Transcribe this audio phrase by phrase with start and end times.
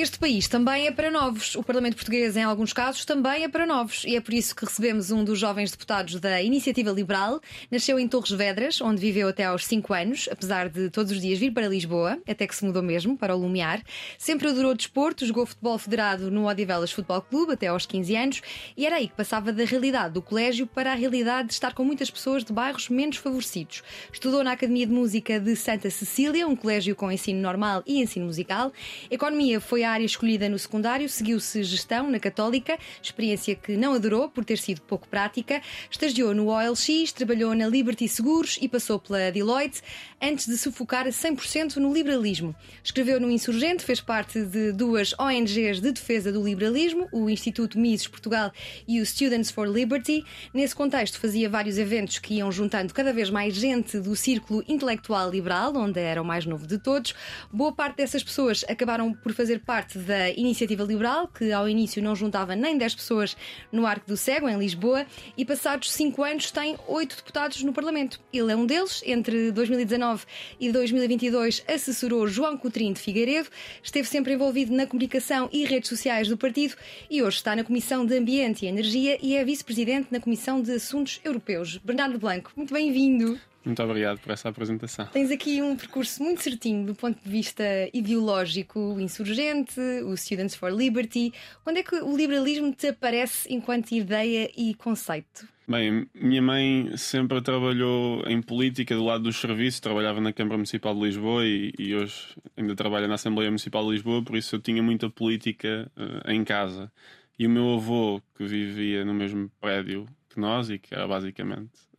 [0.00, 1.54] Este país também é para novos.
[1.56, 4.02] O Parlamento Português, em alguns casos, também é para novos.
[4.04, 7.38] E é por isso que recebemos um dos jovens deputados da Iniciativa Liberal.
[7.70, 11.38] Nasceu em Torres Vedras, onde viveu até aos 5 anos, apesar de todos os dias
[11.38, 13.82] vir para Lisboa, até que se mudou mesmo para o Lumiar.
[14.16, 18.42] Sempre adorou desporto, jogou futebol federado no Odivelas Futebol Clube até aos 15 anos
[18.78, 21.84] e era aí que passava da realidade do colégio para a realidade de estar com
[21.84, 23.82] muitas pessoas de bairros menos favorecidos.
[24.10, 28.24] Estudou na Academia de Música de Santa Cecília, um colégio com ensino normal e ensino
[28.24, 28.72] musical.
[29.10, 34.28] Economia foi a área escolhida no secundário, seguiu-se gestão na Católica, experiência que não adorou
[34.28, 35.62] por ter sido pouco prática.
[35.90, 39.82] Estagiou no OLX, trabalhou na Liberty Seguros e passou pela Deloitte
[40.20, 42.54] antes de se focar a 100% no liberalismo.
[42.84, 48.06] Escreveu no Insurgente, fez parte de duas ONGs de defesa do liberalismo, o Instituto Mises
[48.06, 48.52] Portugal
[48.86, 50.24] e o Students for Liberty.
[50.52, 55.30] Nesse contexto, fazia vários eventos que iam juntando cada vez mais gente do círculo intelectual
[55.30, 57.14] liberal, onde era o mais novo de todos.
[57.50, 62.02] Boa parte dessas pessoas acabaram por fazer parte parte da Iniciativa Liberal, que ao início
[62.02, 63.34] não juntava nem 10 pessoas
[63.72, 65.06] no Arco do Cego, em Lisboa,
[65.38, 68.20] e passados 5 anos tem 8 deputados no Parlamento.
[68.30, 69.02] Ele é um deles.
[69.06, 70.26] Entre 2019
[70.60, 73.48] e 2022 assessorou João Coutrinho de Figueiredo,
[73.82, 76.74] esteve sempre envolvido na comunicação e redes sociais do partido
[77.10, 80.72] e hoje está na Comissão de Ambiente e Energia e é vice-presidente na Comissão de
[80.72, 81.78] Assuntos Europeus.
[81.78, 83.40] Bernardo Blanco, muito bem-vindo.
[83.64, 85.06] Muito obrigado por essa apresentação.
[85.06, 90.54] Tens aqui um percurso muito certinho do ponto de vista ideológico, o insurgente, o Students
[90.54, 91.32] for Liberty.
[91.62, 95.46] Quando é que o liberalismo te aparece enquanto ideia e conceito?
[95.68, 100.92] Bem, minha mãe sempre trabalhou em política do lado dos serviços, trabalhava na Câmara Municipal
[100.94, 104.60] de Lisboa e, e hoje ainda trabalha na Assembleia Municipal de Lisboa, por isso eu
[104.60, 106.90] tinha muita política uh, em casa.
[107.38, 111.89] E o meu avô, que vivia no mesmo prédio que nós e que era basicamente.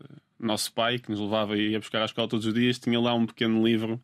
[0.41, 3.13] Nosso pai, que nos levava e ia buscar à escola todos os dias, tinha lá
[3.13, 4.02] um pequeno livro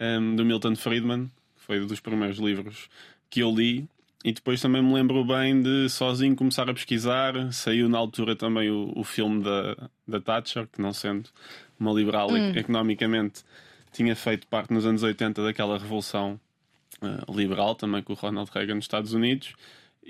[0.00, 2.88] um, do Milton Friedman, que foi um dos primeiros livros
[3.28, 3.88] que eu li.
[4.24, 7.52] E depois também me lembro bem de sozinho começar a pesquisar.
[7.52, 11.30] Saiu na altura também o, o filme da, da Thatcher, que não sendo
[11.78, 12.52] uma liberal hum.
[12.56, 13.44] economicamente,
[13.92, 16.40] tinha feito parte nos anos 80 daquela revolução
[17.00, 19.54] uh, liberal também com o Ronald Reagan nos Estados Unidos.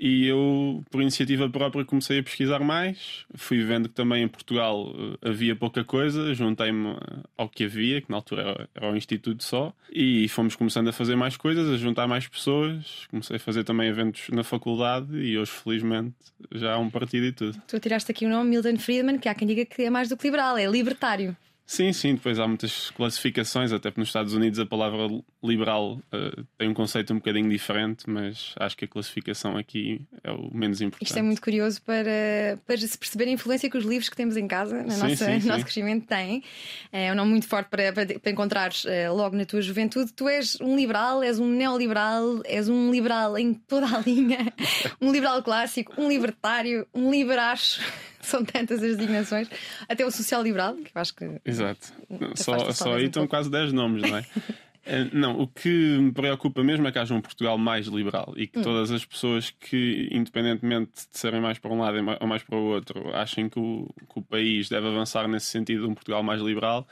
[0.01, 3.25] E eu, por iniciativa própria, comecei a pesquisar mais.
[3.35, 6.95] Fui vendo que também em Portugal uh, havia pouca coisa, juntei-me
[7.37, 10.93] ao que havia, que na altura era, era o Instituto só, e fomos começando a
[10.93, 13.07] fazer mais coisas, a juntar mais pessoas.
[13.09, 16.15] Comecei a fazer também eventos na faculdade e hoje, felizmente,
[16.53, 17.61] já há um partido e tudo.
[17.67, 20.15] Tu tiraste aqui o nome Milton Friedman, que há quem diga que é mais do
[20.15, 21.35] que liberal, é libertário.
[21.69, 25.07] Sim, sim, depois há muitas classificações, até porque nos Estados Unidos a palavra
[25.43, 30.31] liberal uh, tem um conceito um bocadinho diferente, mas acho que a classificação aqui é
[30.31, 31.07] o menos importante.
[31.07, 34.35] Isto é muito curioso para, para se perceber a influência que os livros que temos
[34.35, 36.43] em casa, no nosso, sim, nosso crescimento, têm.
[36.91, 40.11] É um nome muito forte para, para, para encontrares uh, logo na tua juventude.
[40.11, 44.51] Tu és um liberal, és um neoliberal, és um liberal em toda a linha,
[44.99, 47.79] um liberal clássico, um libertário, um liberacho.
[48.23, 49.49] São tantas as designações.
[49.87, 51.41] Até o social-liberal, que eu acho que.
[51.45, 51.93] Exato.
[52.35, 54.25] Só, só aí estão quase 10 nomes, não é?
[54.85, 58.47] Eh, não, o que me preocupa mesmo é que haja um Portugal mais liberal e
[58.47, 58.63] que hum.
[58.63, 62.63] todas as pessoas que, independentemente de serem mais para um lado ou mais para o
[62.63, 66.41] outro, achem que o, que o país deve avançar nesse sentido de um Portugal mais
[66.41, 66.87] liberal,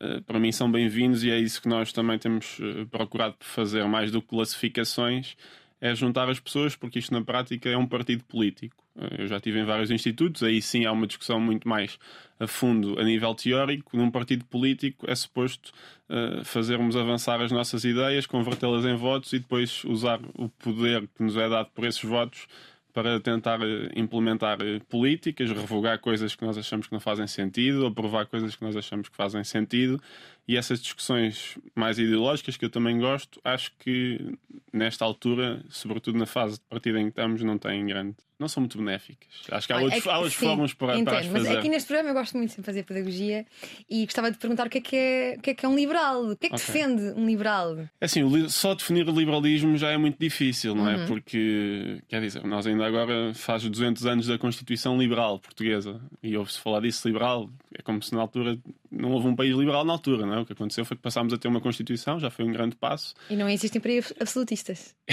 [0.00, 3.84] eh, para mim são bem-vindos e é isso que nós também temos eh, procurado fazer,
[3.84, 5.36] mais do que classificações
[5.80, 8.76] é juntar as pessoas, porque isto na prática é um partido político.
[8.98, 11.98] Eh, eu já estive em vários institutos, aí sim há uma discussão muito mais
[12.40, 13.96] a fundo a nível teórico.
[13.96, 15.72] Num partido político é suposto
[16.08, 21.22] uh, fazermos avançar as nossas ideias, convertê-las em votos e depois usar o poder que
[21.22, 22.46] nos é dado por esses votos
[22.92, 24.56] para tentar eh, implementar
[24.88, 29.10] políticas, revogar coisas que nós achamos que não fazem sentido, aprovar coisas que nós achamos
[29.10, 30.00] que fazem sentido
[30.48, 34.38] e essas discussões mais ideológicas, que eu também gosto, acho que
[34.72, 38.16] nesta altura, sobretudo na fase de partida em que estamos, não têm grande.
[38.38, 39.28] Não são muito benéficas.
[39.50, 41.48] Acho que há, Olha, outros, é que, há outras formas para, entendo, para as fazer.
[41.48, 43.46] Mas aqui neste programa eu gosto muito de fazer pedagogia
[43.88, 45.74] e gostava de perguntar o que é que é, o que é, que é um
[45.74, 46.22] liberal.
[46.22, 46.66] O que é que okay.
[46.66, 47.78] defende um liberal?
[47.78, 50.96] É assim, só definir o liberalismo já é muito difícil, não é?
[50.96, 51.06] Uhum.
[51.06, 56.60] Porque, quer dizer, nós ainda agora faz 200 anos da Constituição Liberal Portuguesa e ouve-se
[56.60, 57.48] falar disso liberal.
[57.74, 58.58] É como se na altura
[58.90, 60.35] não houve um país liberal na altura, não é?
[60.40, 63.14] O que aconteceu foi que passámos a ter uma Constituição, já foi um grande passo.
[63.30, 64.94] E não existem para absolutistas.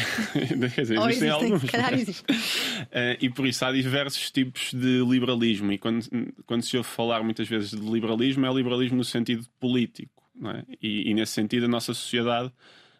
[0.76, 1.64] Quer dizer, Ou existem, alguns.
[1.64, 2.36] calhar existem.
[2.92, 5.72] Eh, e por isso há diversos tipos de liberalismo.
[5.72, 6.06] E quando,
[6.46, 10.24] quando se ouve falar muitas vezes de liberalismo, é liberalismo no sentido político.
[10.46, 10.64] É?
[10.82, 12.52] e, e nesse sentido, a nossa sociedade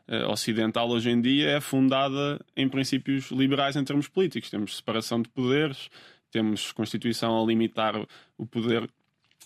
[0.08, 4.50] uh, ocidental hoje em dia é fundada em princípios liberais em termos políticos.
[4.50, 5.90] Temos separação de poderes,
[6.32, 7.96] temos Constituição a limitar
[8.38, 8.90] o poder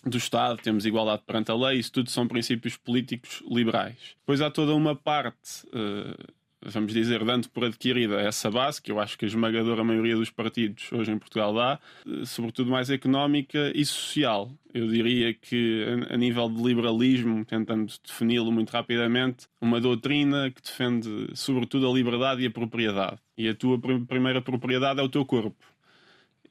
[0.10, 4.16] do Estado, temos igualdade perante a lei, isso tudo são princípios políticos liberais.
[4.20, 9.00] Depois há toda uma parte, uh, vamos dizer, dando por adquirida essa base, que eu
[9.00, 13.72] acho que a esmagadora maioria dos partidos hoje em Portugal dá, uh, sobretudo mais económica
[13.76, 14.52] e social.
[14.74, 21.30] Eu diria que, a, nível de liberalismo, tentando defini-lo muito rapidamente, uma doutrina que defende
[21.34, 23.18] sobretudo a liberdade e a propriedade.
[23.38, 25.66] E a tua pr primeira propriedade é o teu corpo.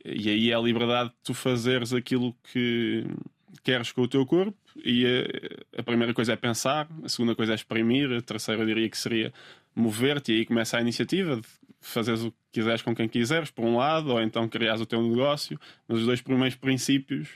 [0.08, 3.05] E aí é a liberdade de tu fazeres aquilo que
[3.62, 4.56] queres com o teu corpo.
[4.85, 8.67] E a, a primeira coisa é pensar, a segunda coisa é exprimir, a terceira eu
[8.67, 9.32] diria que seria
[9.75, 10.32] mover-te.
[10.32, 11.47] E aí começa a iniciativa de
[11.81, 15.03] fazeres o que quiseres com quem quiseres, por um lado, ou então criares o teu
[15.03, 15.58] negócio.
[15.88, 17.29] Mas os dois primeiros princípios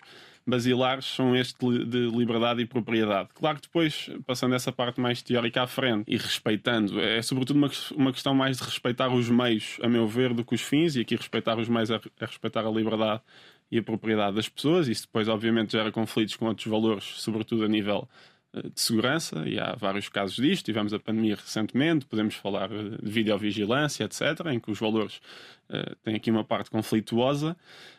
[0.47, 1.57] basilares são este
[1.87, 3.29] de liberdade e propriedade.
[3.35, 7.71] Claro que depois, passando essa parte mais teórica à frente e respeitando, é sobretudo uma,
[7.95, 11.01] uma questão mais de respeitar os meios, a meu ver, do que os fins, e
[11.01, 13.23] aqui respeitar os meios é, é respeitar a liberdade
[13.71, 14.89] e a propriedade das pessoas.
[14.89, 18.09] Isso depois, obviamente, gera conflitos com outros valores, sobretudo a nível
[18.53, 20.65] eh, de segurança, e há vários casos disto.
[20.65, 25.21] Tivemos a pandemia recentemente, podemos falar de videovigilância, etc., em que os valores
[25.69, 27.57] uh, têm aqui uma parte conflituosa,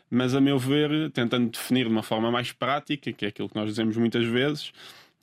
[0.09, 3.55] mas, a meu ver, tentando definir de uma forma mais prática, que é aquilo que
[3.55, 4.73] nós dizemos muitas vezes,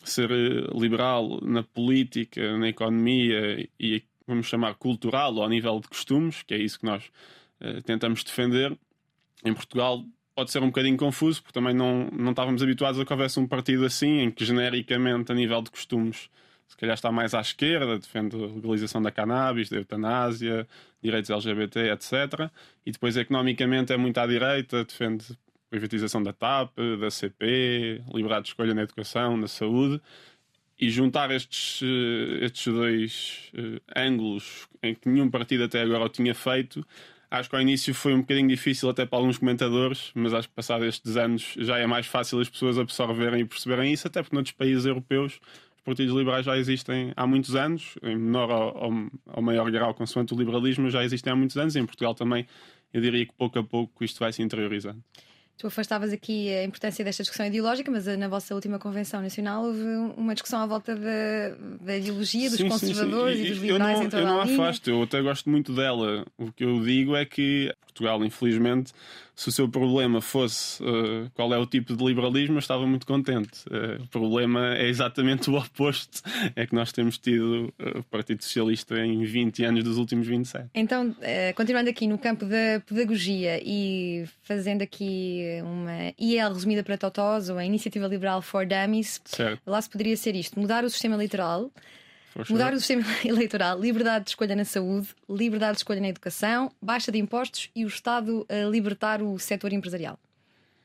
[0.02, 5.88] ser eh, liberal na política, na economia e, vamos chamar, cultural ou ao nível de
[5.88, 7.04] costumes, que é isso que nós
[7.60, 8.76] uh, tentamos defender.
[9.44, 10.04] Em Portugal,
[10.38, 13.46] pode ser um bocadinho confuso, porque também não, não estávamos habituados a que houvesse um
[13.48, 16.30] partido assim, em que genericamente, a nível de costumes,
[16.68, 20.64] se calhar está mais à esquerda, defende a legalização da cannabis, da eutanásia,
[21.02, 22.52] direitos LGBT, etc.
[22.86, 25.26] E depois, economicamente, é muito à direita, defende
[25.68, 26.70] privatização da TAP,
[27.00, 30.00] da CP, liberdade de escolha na educação, na saúde.
[30.78, 36.08] E juntar estes, eh, estes dois uh, ângulos em que nenhum partido até agora o
[36.08, 36.86] tinha feito,
[37.30, 40.54] Acho que ao início foi um bocadinho difícil até para alguns comentadores, mas acho que
[40.54, 44.34] passados estes anos já é mais fácil as pessoas absorverem e perceberem isso, até porque
[44.34, 45.38] noutros países europeus
[45.76, 50.32] os partidos liberais já existem há muitos anos, em menor ou, ou maior grau, consoante
[50.32, 52.46] o liberalismo, já existem há muitos anos, e em Portugal também
[52.94, 55.02] eu diria que pouco a pouco isto vai se interiorizando.
[55.58, 59.82] Tu afastavas aqui a importância desta discussão ideológica, mas na vossa última convenção nacional houve
[60.16, 63.50] uma discussão à volta da, da ideologia dos sim, conservadores sim, sim.
[63.50, 65.74] e dos liberais eu não, em toda Eu não a afasto, eu até gosto muito
[65.74, 66.24] dela.
[66.38, 68.92] O que eu digo é que Portugal, infelizmente,
[69.34, 73.06] se o seu problema fosse uh, qual é o tipo de liberalismo, eu estava muito
[73.06, 73.64] contente.
[73.68, 76.22] Uh, o problema é exatamente o oposto.
[76.54, 80.70] É que nós temos tido uh, o Partido Socialista em 20 anos dos últimos 27.
[80.74, 81.14] Então,
[81.54, 87.58] continuando aqui no campo da pedagogia e fazendo aqui uma IEL resumida para Totós, ou
[87.58, 89.60] a Iniciativa Liberal for Dummies, certo.
[89.66, 91.70] lá se poderia ser isto: mudar o sistema eleitoral
[92.48, 97.10] Mudar o sistema eleitoral, liberdade de escolha na saúde, liberdade de escolha na educação, baixa
[97.10, 100.18] de impostos e o Estado a libertar o setor empresarial.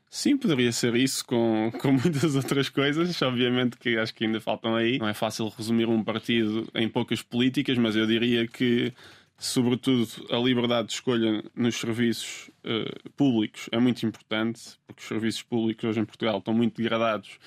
[0.09, 3.19] Sim, poderia ser isso com, com muitas outras coisas.
[3.21, 4.99] Obviamente que acho que ainda faltam aí.
[4.99, 8.93] Não é fácil resumir um partido em poucas políticas, mas eu diria que,
[9.43, 15.41] sobretudo, a liberdade de escolha nos serviços uh, públicos é muito importante, porque os serviços
[15.41, 17.37] públicos hoje em Portugal estão muito degradados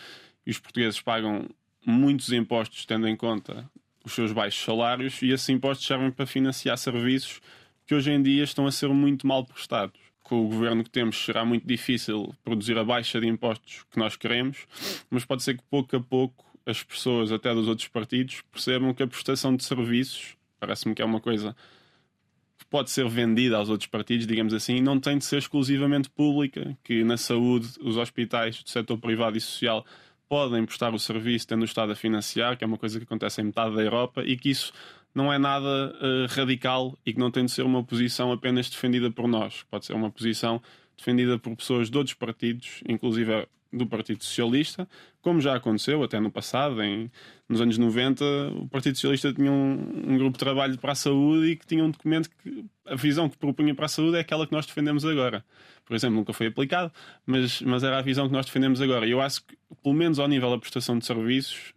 [0.46, 1.48] e os portugueses pagam
[1.86, 3.68] muitos impostos, tendo em conta
[4.04, 7.40] os seus baixos salários e esses impostos servem para financiar serviços
[7.86, 9.98] que hoje em dia estão a ser muito mal prestados.
[10.22, 14.16] Com o governo que temos será muito difícil produzir a baixa de impostos que nós
[14.16, 14.66] queremos,
[15.08, 19.02] mas pode ser que pouco a pouco as pessoas, até dos outros partidos, percebam que
[19.02, 21.56] a prestação de serviços, parece-me que é uma coisa
[22.70, 27.04] pode ser vendida aos outros partidos, digamos assim, não tem de ser exclusivamente pública, que
[27.04, 29.84] na saúde, os hospitais do setor privado e social
[30.28, 33.40] podem prestar o serviço tendo o Estado a financiar, que é uma coisa que acontece
[33.40, 34.72] em metade da Europa, e que isso
[35.14, 39.10] não é nada uh, radical e que não tem de ser uma posição apenas defendida
[39.10, 39.64] por nós.
[39.70, 40.60] Pode ser uma posição
[40.96, 44.88] defendida por pessoas de outros partidos, inclusive do Partido Socialista,
[45.26, 47.10] como já aconteceu até no passado, em,
[47.48, 48.24] nos anos 90,
[48.60, 51.82] o Partido Socialista tinha um, um, grupo de trabalho para a saúde e que tinha
[51.82, 55.04] um documento que a visão que propunha para a saúde é aquela que nós defendemos
[55.04, 55.44] agora.
[55.84, 56.92] Por exemplo, nunca foi aplicado,
[57.26, 59.04] mas, mas era a visão que nós defendemos agora.
[59.04, 61.74] E eu acho que, pelo menos ao nível da prestação de serviços,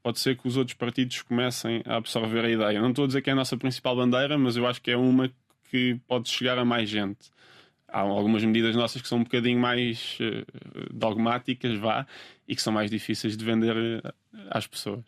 [0.00, 2.80] pode ser que os outros partidos comecem a absorver a ideia.
[2.80, 4.96] Não estou a dizer que é a nossa principal bandeira, mas eu acho que é
[4.96, 5.28] uma
[5.72, 7.32] que pode chegar a mais gente
[7.92, 12.06] há algumas medidas nossas que são um bocadinho mais uh, dogmáticas, vá,
[12.48, 14.14] e que são mais difíceis de vender uh,
[14.50, 15.04] às pessoas.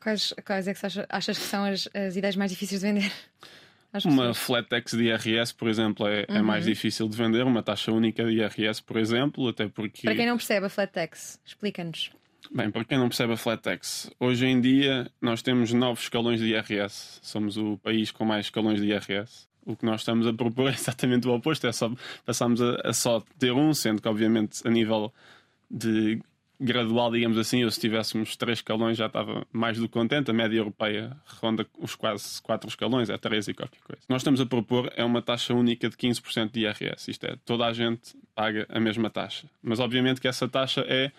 [0.00, 3.12] Quais, quais é que achas que são as, as ideias mais difíceis de vender?
[4.04, 6.36] Uma flat tax de IRS, por exemplo, é, uhum.
[6.36, 7.44] é, mais difícil de vender.
[7.44, 10.02] Uma taxa única de IRS, por exemplo, até porque.
[10.02, 12.10] Para quem não percebe a flat tax, explica-nos.
[12.52, 16.40] Bem, para quem não percebe a flat tax, hoje em dia nós temos nove escalões
[16.40, 17.18] de IRS.
[17.22, 19.48] Somos o país com mais escalões de IRS.
[19.66, 21.90] O que nós estamos a propor é exatamente o oposto, é só
[22.24, 25.12] passamos a, a só ter um, sendo que obviamente a nível
[25.70, 26.20] de
[26.58, 30.30] gradual, digamos assim, ou se tivéssemos três escalões já estava mais do que contente.
[30.30, 34.02] A média europeia ronda os quase quatro escalões, é três e qualquer coisa.
[34.08, 37.10] Nós estamos a propor é uma taxa única de 15% de IRS.
[37.10, 39.46] Isto é, toda a gente paga a mesma taxa.
[39.62, 41.12] Mas obviamente que essa taxa é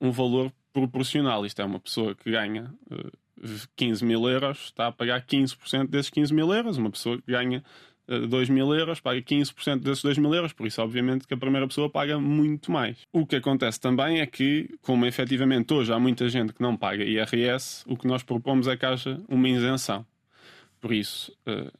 [0.00, 1.46] um valor proporcional.
[1.46, 5.88] Isto é, uma pessoa que ganha uh, eh, 15 mil euros está a pagar 15%
[5.88, 6.76] desses 15 mil euros.
[6.76, 7.62] Uma pessoa que ganha
[8.18, 11.66] 2 mil euros, paga 15% desses 2 mil euros, por isso, obviamente, que a primeira
[11.68, 12.98] pessoa paga muito mais.
[13.12, 17.04] O que acontece também é que, como efetivamente hoje há muita gente que não paga
[17.04, 20.04] IRS, o que nós propomos é que haja uma isenção.
[20.80, 21.70] Por isso, eh,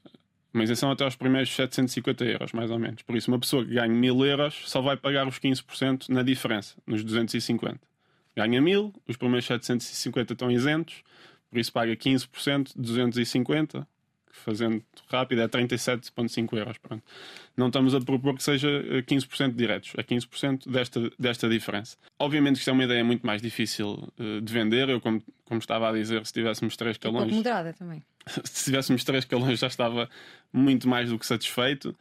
[0.53, 3.03] uma isenção até aos primeiros 750 euros, mais ou menos.
[3.03, 6.77] Por isso, uma pessoa que ganha 1000 euros só vai pagar os 15% na diferença,
[6.87, 7.81] nos 250.
[8.37, 11.03] Ganha 1000, os primeiros 750 estão isentos,
[11.51, 13.87] por isso paga 15%, 250,
[14.33, 16.79] fazendo rápido, é 37,5 euros.
[16.79, 17.03] Pronto.
[17.57, 18.69] Não estamos a propor que seja
[19.07, 21.97] 15% eh, diretos, é 15% desta, desta diferença.
[22.19, 24.89] Obviamente que isto é uma ideia muito mais difícil uh, de vender.
[24.89, 27.33] Eu, como, como estava a dizer, se tivéssemos 3 calões.
[27.33, 28.03] moderada também.
[28.45, 30.09] se tivéssemos 3 calões já estava
[30.53, 31.97] muito mais do que satisfeito.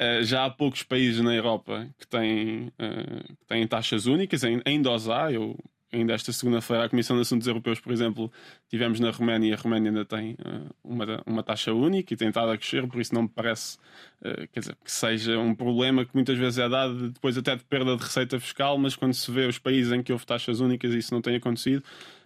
[0.00, 4.90] Uh, já há poucos países na Europa que têm, uh, que têm taxas únicas, ainda
[4.90, 5.30] os há.
[5.30, 5.58] Eu
[5.92, 8.32] ainda esta segunda-feira, a Comissão de Assuntos Europeus, por exemplo,
[8.68, 12.28] tivemos na Roménia e a Roménia ainda tem uh, uma, uma taxa única e tem
[12.28, 13.76] estado a crescer, por isso não me parece
[14.22, 17.64] uh, quer dizer, que seja um problema que muitas vezes é dado depois até de
[17.64, 20.94] perda de receita fiscal, mas quando se vê os países em que houve taxas únicas
[20.94, 21.84] isso não tem acontecido.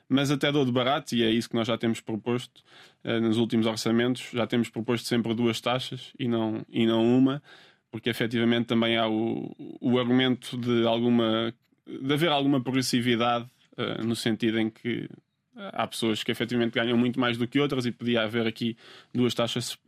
[0.08, 2.62] Mas até dou de barato, e é isso que nós já temos proposto
[3.04, 7.42] uh, nos últimos orçamentos, já temos proposto sempre duas taxas e não, e não uma,
[7.90, 11.52] porque efetivamente também há o, o argumento de alguma
[11.86, 13.46] de haver alguma progressividade
[13.78, 15.08] uh, no sentido em que
[15.56, 18.76] há pessoas que efetivamente ganham muito mais do que outras e podia haver aqui
[19.12, 19.78] duas taxas,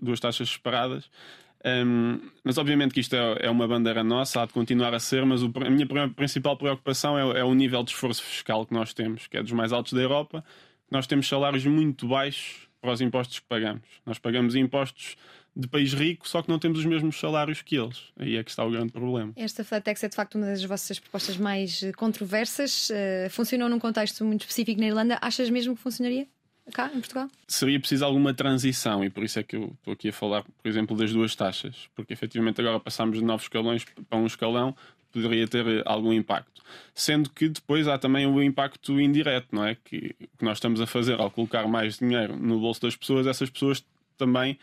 [0.00, 1.08] duas taxas separadas.
[1.64, 5.24] Um, mas obviamente que isto é, é, uma bandeira nossa, há de continuar a ser,
[5.24, 8.92] mas o, a minha principal preocupação é, é, o nível de esforço fiscal que nós
[8.92, 10.44] temos, que é dos mais altos da Europa.
[10.90, 13.82] Nós temos salários muito baixos para os impostos que pagamos.
[14.04, 15.16] Nós pagamos impostos
[15.54, 18.04] de país rico, só que não temos os mesmos salários que eles.
[18.16, 19.32] Aí é que está o grande problema.
[19.36, 22.88] Esta Flatex é de facto uma das vossas propostas mais eh, controversas.
[22.88, 25.18] Uh, funcionou num contexto muito específico na Irlanda.
[25.20, 26.26] Achas mesmo que funcionaria?
[26.72, 27.28] Cá, em Portugal?
[27.48, 30.68] Seria preciso alguma transição e por isso é que eu estou aqui a falar, por
[30.68, 34.74] exemplo, das duas taxas, porque efetivamente agora passamos de novos escalões para um escalão,
[35.10, 36.62] poderia ter eh, algum impacto.
[36.94, 39.74] Sendo que depois há também o impacto indireto, não é?
[39.74, 43.26] Que o que nós estamos a fazer ao colocar mais dinheiro no bolso das pessoas,
[43.26, 43.84] essas pessoas
[44.16, 44.56] também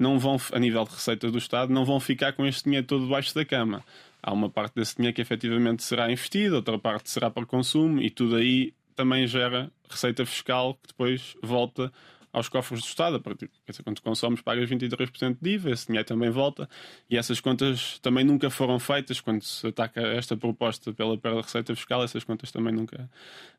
[0.00, 3.04] não vão, a nível de receita do Estado, não vão ficar com este dinheiro todo
[3.04, 3.84] debaixo da cama.
[4.22, 8.10] Há uma parte desse dinheiro que efetivamente será investido, outra parte será para consumo e
[8.10, 11.92] tudo aí também gera receita fiscal que depois volta
[12.32, 13.16] aos cofres do Estado.
[13.16, 13.50] A partir,
[13.84, 16.68] quando consomes, pagas 23% de IVA, esse dinheiro também volta.
[17.08, 19.20] E essas contas também nunca foram feitas.
[19.20, 23.10] Quando se ataca esta proposta pela perda de receita fiscal, essas contas também nunca,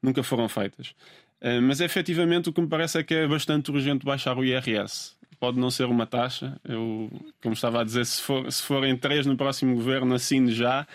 [0.01, 0.95] nunca foram feitas.
[1.41, 5.19] Uh, mas efetivamente o que me parece é que é bastante urgente baixar o IRS
[5.41, 6.55] pode não ser uma taxa.
[6.63, 7.10] Eu,
[7.41, 10.88] como estava a dizer, se, for, se forem três no próximo governo, assino já,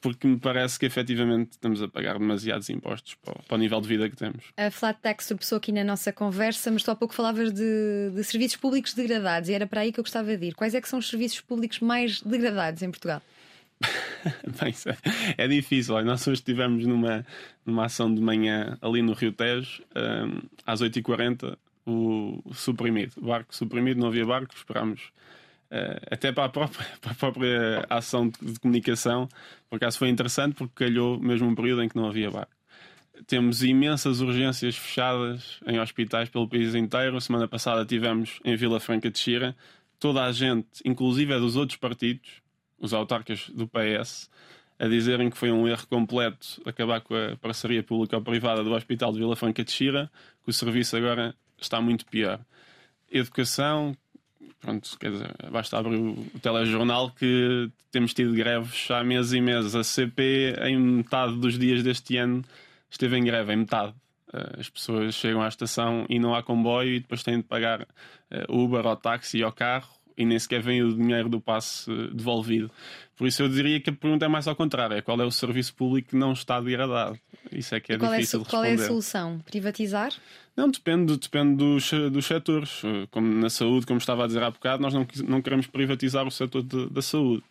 [0.00, 3.86] porque me parece que efetivamente estamos a pagar demasiados impostos para, para, o nível de
[3.86, 4.44] vida que temos.
[4.56, 8.24] A flat tax surpressou aqui na nossa conversa, mas tu há pouco falavas de, de,
[8.24, 10.54] serviços públicos degradados e era para aí que eu gostava de ir.
[10.54, 13.22] Quais é que são os serviços públicos mais degradados em Portugal?
[14.60, 14.74] Bem,
[15.36, 16.00] é, é difícil.
[16.04, 17.26] Nós hoje estivemos numa,
[17.66, 19.82] numa ação de manhã ali no Rio Tejo,
[20.66, 25.12] às 8h40 o suprimido, barco suprimido, não havia barco, esperámos
[25.70, 29.28] uh, até para a, própria, para a própria ação de, comunicação,
[29.68, 32.52] por acaso foi interessante porque calhou mesmo um período em que não havia barco.
[33.26, 37.20] Temos imensas urgências fechadas em hospitais pelo país inteiro.
[37.20, 39.54] Semana passada tivemos em Vila Franca de Xira,
[40.00, 42.41] toda a gente, inclusive dos outros partidos,
[42.82, 44.28] os autarcas do PS,
[44.78, 48.72] a dizerem que foi um erro completo acabar com a parceria pública ou privada do
[48.72, 50.10] Hospital de Vila Franca de Xira,
[50.42, 52.40] que o serviço agora está muito pior.
[53.10, 53.96] Educação,
[54.60, 59.76] pronto, quer dizer, basta abrir o telejornal que temos tido greves há meses e meses.
[59.76, 62.44] A CP, em metade dos dias deste ano,
[62.90, 63.94] esteve em greve, em metade.
[64.32, 67.86] Eh, as pessoas chegam à estação e não há comboio e depois têm de pagar
[68.30, 72.70] eh, Uber ou táxi ou carro e nem sequer vem o dinheiro do passe devolvido.
[73.16, 75.30] Por isso eu diria que a pergunta é mais ao contrário: é qual é o
[75.30, 77.18] serviço público que não está degradado?
[77.50, 78.82] Isso é que é qual difícil é, Qual responder.
[78.82, 79.38] é a solução?
[79.40, 80.12] Privatizar?
[80.56, 82.82] Não, depende, depende dos, dos setores.
[83.10, 86.30] Como na saúde, como estava a dizer há bocado, nós não, não queremos privatizar o
[86.30, 87.42] setor de, da saúde.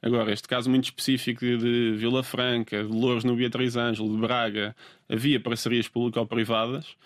[0.00, 4.74] Agora, este caso muito específico de, Vila Franca, de Louros no Beatriz Ângelo, de Braga,
[5.08, 6.96] havia parcerias público-privadas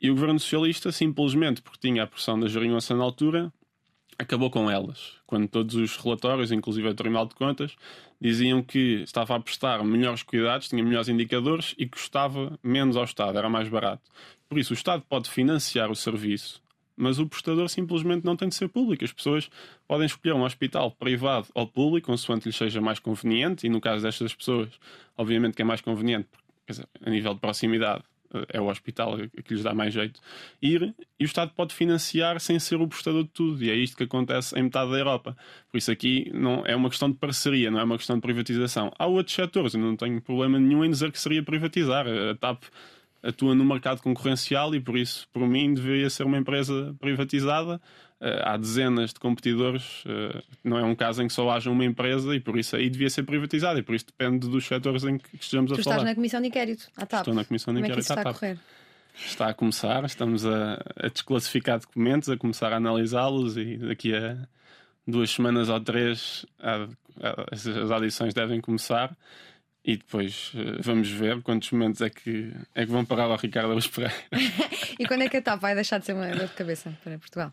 [0.00, 3.52] e o governo socialista, simplesmente porque tinha a pressão da geringonça na altura,
[4.18, 5.14] acabou com elas.
[5.26, 7.76] Quando todos os relatórios, inclusive o Tribunal de Contas,
[8.20, 13.38] diziam que estava a prestar melhores cuidados, tinha melhores indicadores e custava menos ao Estado,
[13.38, 14.02] era mais barato.
[14.48, 16.62] Por isso, o Estado pode financiar o serviço,
[16.96, 19.04] mas o prestador simplesmente não tem de ser público.
[19.04, 19.50] As pessoas
[19.86, 24.02] podem escolher um hospital privado ou público, consoante lhes seja mais conveniente, e no caso
[24.02, 24.70] destas pessoas,
[25.16, 26.28] obviamente que é mais conveniente,
[26.66, 28.02] dizer, a nível de proximidade,
[28.48, 30.20] é o hospital que lhes dá mais jeito
[30.60, 33.96] ir, e o Estado pode financiar sem ser o prestador de tudo, e é isto
[33.96, 35.36] que acontece em metade da Europa.
[35.70, 38.92] Por isso aqui não é uma questão de parceria, não é uma questão de privatização.
[38.98, 42.06] Há outros setores, eu não tenho problema nenhum em dizer que seria privatizar.
[42.06, 42.64] A TAP
[43.22, 47.80] atua no mercado concorrencial e por isso, por mim, deveria ser uma empresa privatizada.
[48.18, 51.84] Uh, há dezenas de competidores, uh, não é um caso em que só haja uma
[51.84, 55.18] empresa e por isso aí devia ser privatizada e por isso depende dos setores em
[55.18, 55.96] que estejamos tu a falar.
[55.96, 57.20] Tu estás na Comissão de Inquérito, à TAP.
[57.20, 58.58] Estou na Comissão de Como Inquérito é que isso está a correr?
[59.14, 64.48] Está a começar, estamos a, a desclassificar documentos, a começar a analisá-los e daqui a
[65.06, 66.88] duas semanas ou três a,
[67.20, 69.14] a, as audições devem começar
[69.84, 73.70] e depois uh, vamos ver quantos momentos é que, é que vão parar ao Ricardo
[73.70, 74.14] Aruz Pereira.
[74.98, 77.18] e quando é que a TAP vai deixar de ser uma dor de cabeça para
[77.18, 77.52] Portugal?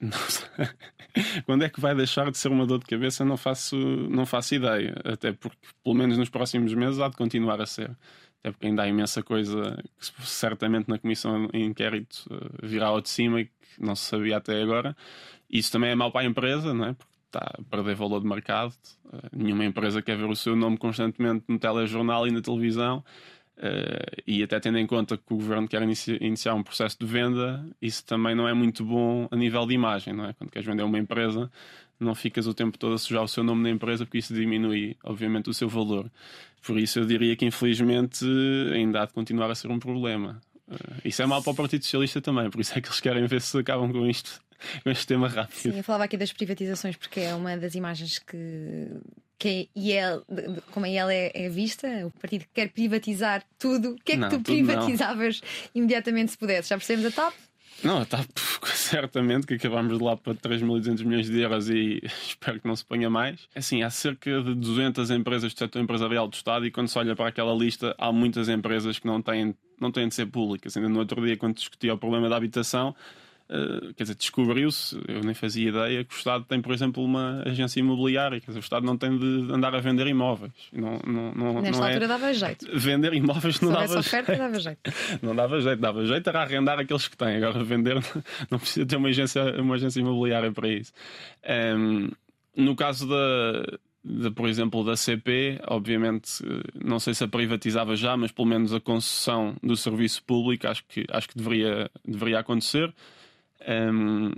[1.46, 3.24] Quando é que vai deixar de ser uma dor de cabeça?
[3.24, 4.94] Não faço, não faço ideia.
[5.04, 7.96] Até porque, pelo menos nos próximos meses, há de continuar a ser.
[8.40, 13.00] Até porque ainda há imensa coisa que certamente na comissão de inquérito uh, virá ao
[13.00, 14.96] de cima e que não se sabia até agora.
[15.48, 16.92] Isso também é mau para a empresa, não é?
[16.92, 18.74] Porque está a perder valor de mercado.
[19.06, 23.02] Uh, nenhuma empresa quer ver o seu nome constantemente no telejornal e na televisão.
[23.56, 27.06] Uh, e até tendo em conta que o governo quer inici iniciar um processo de
[27.06, 30.32] venda, isso também não é muito bom a nível de imagem, não é?
[30.32, 31.50] Quando queres vender uma empresa,
[31.98, 34.96] não ficas o tempo todo a sujar o seu nome na empresa, porque isso diminui,
[35.04, 36.10] obviamente, o seu valor.
[36.66, 38.24] Por isso, eu diria que, infelizmente,
[38.72, 40.40] ainda há de continuar a ser um problema.
[40.66, 43.24] Uh, isso é mau para o Partido Socialista também, por isso é que eles querem
[43.26, 44.40] ver se acabam com isto,
[44.82, 45.72] com este tema rápido.
[45.72, 48.88] Sim, eu falava aqui das privatizações porque é uma das imagens que
[49.44, 50.24] que IEL,
[50.70, 54.14] como a IEL é, é, vista, o partido que quer privatizar tudo, o que é
[54.14, 55.70] que não, tu privatizavas não.
[55.74, 56.70] imediatamente se pudesse?
[56.70, 57.34] Já percebemos a TAP?
[57.82, 58.26] Não, a TAP,
[58.72, 62.86] certamente, que acabámos de lá para 3.200 milhões de euros e espero que não se
[62.86, 63.46] ponha mais.
[63.54, 67.14] Assim, há cerca de 200 empresas do setor empresarial do Estado e quando se olha
[67.14, 70.74] para aquela lista, há muitas empresas que não têm, não têm de ser públicas.
[70.74, 72.96] Ainda no outro dia, quando discutia o problema da habitação,
[73.96, 77.80] quer dizer, descobriu-se, eu nem fazia ideia, que o Estado tem, por exemplo, uma agência
[77.80, 78.40] imobiliária.
[78.40, 80.52] Quer dizer, o Estado não tem de andar a vender imóveis.
[80.72, 82.08] Não, não, não, Nesta não altura é...
[82.08, 82.66] dava jeito.
[82.74, 84.38] Vender imóveis não dava oferta, jeito.
[84.38, 84.80] dava jeito.
[85.22, 87.36] Não dava jeito, dava jeito era arrendar aqueles que têm.
[87.36, 87.96] Agora, vender
[88.50, 90.92] não precisa ter uma agência, uma agência imobiliária para isso.
[91.76, 92.10] Um,
[92.56, 96.42] no caso da, de, por exemplo, da CP, obviamente,
[96.74, 100.84] não sei se a privatizava já, mas pelo menos a concessão do serviço público acho
[100.86, 102.92] que, acho que deveria, deveria acontecer.
[103.66, 104.32] Um,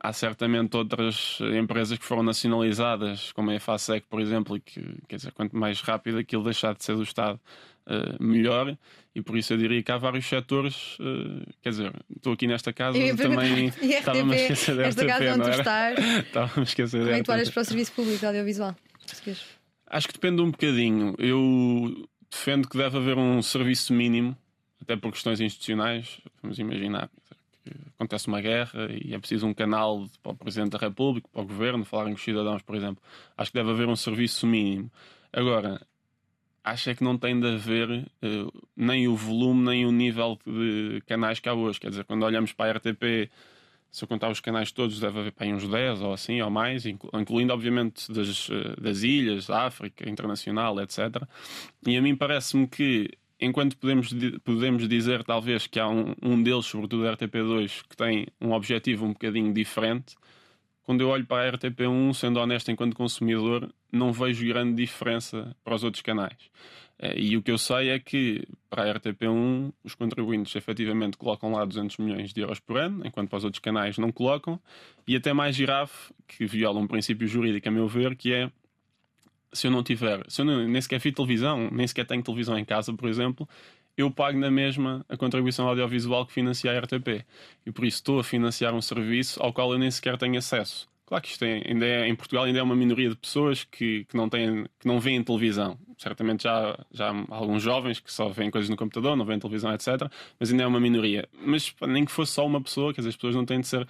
[0.00, 5.16] há certamente outras empresas que foram nacionalizadas, como a EFASEC, por exemplo, e que, quer
[5.16, 7.38] dizer, quanto mais rápido aquilo deixar de ser do Estado,
[7.86, 8.76] uh, melhor.
[9.14, 10.98] E por isso eu diria que há vários setores.
[10.98, 13.66] Uh, quer dizer, estou aqui nesta casa também.
[13.82, 15.98] Estava-me a esquecer da esta RTP, casa onde tu estás.
[15.98, 17.54] Estava-me a esquecer Como é que tu olhas RTP.
[17.54, 18.76] para o Serviço Público Audiovisual?
[19.86, 21.14] Acho que depende um bocadinho.
[21.18, 24.36] Eu defendo que deve haver um serviço mínimo,
[24.80, 26.20] até por questões institucionais.
[26.40, 27.10] Vamos imaginar
[27.94, 31.46] acontece uma guerra e é preciso um canal para o Presidente da República, para o
[31.46, 33.02] Governo, falarem com os cidadãos, por exemplo.
[33.36, 34.90] Acho que deve haver um serviço mínimo.
[35.32, 35.80] Agora,
[36.64, 41.02] acho é que não tem de haver uh, nem o volume, nem o nível de
[41.06, 41.80] canais que há hoje.
[41.80, 43.30] Quer dizer, quando olhamos para a RTP,
[43.90, 46.86] se eu contar os canais todos, deve haver para uns 10 ou assim, ou mais,
[46.86, 48.48] incluindo, obviamente, das,
[48.80, 51.22] das ilhas, da África, internacional, etc.
[51.86, 54.12] E a mim parece-me que enquanto podemos,
[54.44, 59.06] podemos dizer talvez que há um, um deles, sobretudo a RTP2, que tem um objetivo
[59.06, 60.14] um bocadinho diferente,
[60.82, 65.74] quando eu olho para a RTP1, sendo honesto enquanto consumidor, não vejo grande diferença para
[65.74, 66.50] os outros canais.
[67.14, 71.64] E o que eu sei é que para a RTP1 os contribuintes efetivamente colocam lá
[71.64, 74.60] 200 milhões de euros por ano, enquanto para os outros canais não colocam,
[75.06, 78.50] e até mais girafe, que viola um princípio jurídico, a meu ver, que é
[79.52, 82.58] se eu não tiver, se eu não, nem sequer fiz televisão, nem sequer tenho televisão
[82.58, 83.48] em casa, por exemplo,
[83.96, 87.24] eu pago na mesma a contribuição audiovisual que financia a RTP.
[87.66, 90.88] E por isso estou a financiar um serviço ao qual eu nem sequer tenho acesso.
[91.10, 94.04] Claro que isto é, ainda é, em Portugal ainda é uma minoria de pessoas que,
[94.04, 95.76] que, não, têm, que não veem televisão.
[95.98, 99.74] Certamente já, já há alguns jovens que só veem coisas no computador, não veem televisão,
[99.74, 100.08] etc.
[100.38, 101.28] Mas ainda é uma minoria.
[101.44, 103.88] Mas nem que fosse só uma pessoa, que as pessoas não têm de ser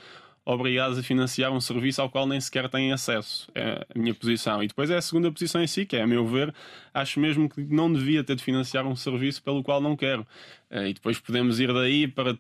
[0.50, 3.48] obrigadas a financiar um serviço ao qual nem sequer têm acesso.
[3.54, 4.62] É a minha posição.
[4.62, 6.52] E depois é a segunda posição em si, que é, a meu ver,
[6.92, 10.26] acho mesmo que não devia ter de financiar um serviço pelo qual não quero.
[10.70, 12.36] Eh, e depois podemos ir daí para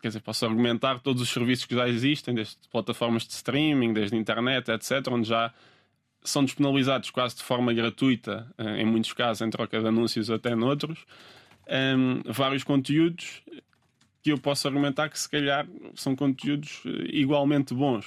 [0.00, 4.16] quer dizer, posso argumentar todos os serviços que já existem, desde plataformas de streaming, desde
[4.16, 5.52] internet, etc., onde já
[6.22, 10.54] são disponibilizados quase de forma gratuita, eh, em muitos casos, em troca de anúncios até
[10.54, 11.04] noutros,
[11.68, 13.42] um, ehm, vários conteúdos
[14.22, 18.06] que eu posso argumentar que se calhar são conteúdos eh, igualmente bons,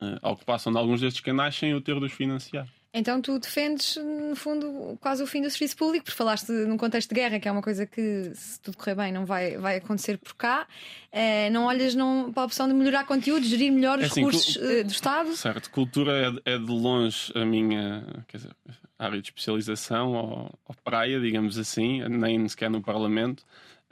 [0.00, 2.68] uh, ao que passam de alguns destes canais sem eu ter de os financiar.
[2.96, 7.08] Então tu defendes, no fundo, quase o fim do serviço público, porque falaste num contexto
[7.08, 10.16] de guerra, que é uma coisa que, se tudo correr bem, não vai, vai acontecer
[10.16, 10.64] por cá.
[11.10, 14.20] Eh, não olhas não, para a opção de melhorar conteúdo, gerir melhor os é assim,
[14.20, 15.34] recursos eh, do Estado?
[15.34, 18.52] Certo, cultura é, é, de longe a minha quer dizer,
[18.96, 23.44] área de especialização, ou, ou praia, digamos assim, nem sequer no Parlamento.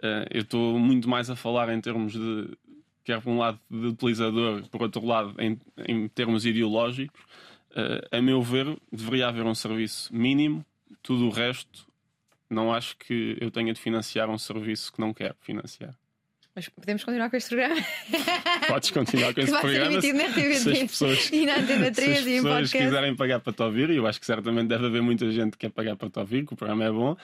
[0.03, 2.59] Eh, eu estou muito mais a falar em termos de,
[3.05, 7.23] quer por um lado, de utilizador, por outro lado, em, em termos ideológicos.
[7.71, 10.63] Uh, a meu ver, deveria haver um serviço mínimo,
[11.03, 11.87] tudo o resto,
[12.51, 15.95] não acho que eu tenha de financiar um serviço que não quero financiar.
[16.55, 17.81] Mas podemos continuar com este programa?
[18.69, 20.01] Podes continuar com este programa.
[20.03, 23.63] Se, se as pessoas, e na Antena 3 se as pessoas quiserem pagar para te
[23.63, 26.19] ouvir, e eu acho que certamente deve haver muita gente que quer pagar para te
[26.19, 27.17] ouvir, que o programa é bom,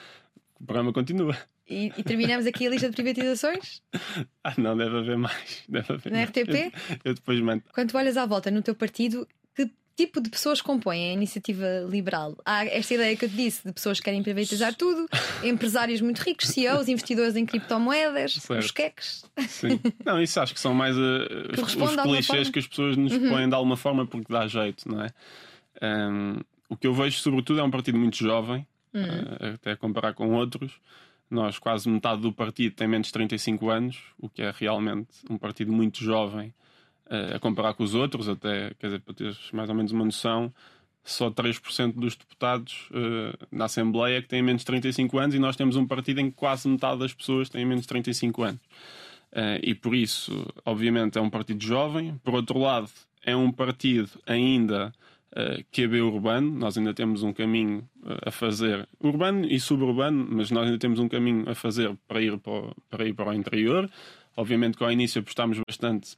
[0.59, 1.37] o programa continua.
[1.67, 3.81] E, e, terminamos aqui a lista de privatizações?
[4.43, 5.63] Ah, não, deve haver mais.
[5.67, 6.23] Deve haver Na.
[6.23, 6.49] RTP?
[6.49, 7.61] Eu, eu depois mando.
[7.73, 11.85] Quando tu olhas à volta no teu partido, que tipo de pessoas compõem a iniciativa
[11.87, 12.35] liberal?
[12.45, 15.07] Há esta ideia que eu te disse de pessoas que querem privatizar tudo,
[15.43, 18.63] empresários muito ricos, CEOs, investidores em criptomoedas, certo.
[18.63, 19.25] os queques.
[19.47, 19.79] Sim.
[20.03, 23.11] Não, isso acho que são mais uh, que os, os clichês que as pessoas nos
[23.11, 23.29] uhum.
[23.29, 25.09] põem de alguma forma porque dá jeito, não é?
[25.83, 29.01] Um, o que eu vejo, sobretudo, é um partido muito jovem, uhum.
[29.01, 30.73] uh, até comparar com outros.
[31.29, 35.37] Nós, quase metade do partido tem menos de 35 anos, o que é realmente um
[35.37, 36.53] partido muito jovem
[37.05, 40.05] uh, a comparar com os outros, até, quer dizer, para teres mais ou menos uma
[40.05, 40.51] noção,
[41.03, 45.55] só 3% dos deputados uh, na Assembleia que têm menos de 35 anos e nós
[45.55, 48.61] temos um partido em que quase metade das pessoas têm menos de 35 anos.
[49.31, 52.19] Uh, e por isso, obviamente, é um partido jovem.
[52.23, 52.89] Por outro lado,
[53.23, 54.93] é um partido ainda
[55.33, 60.51] uh, QB urbano, nós ainda temos um caminho uh, a fazer, urbano e suburbano, mas
[60.51, 63.33] nós ainda temos um caminho a fazer para ir para o, para ir para o
[63.33, 63.89] interior.
[64.35, 66.17] Obviamente que ao início apostámos bastante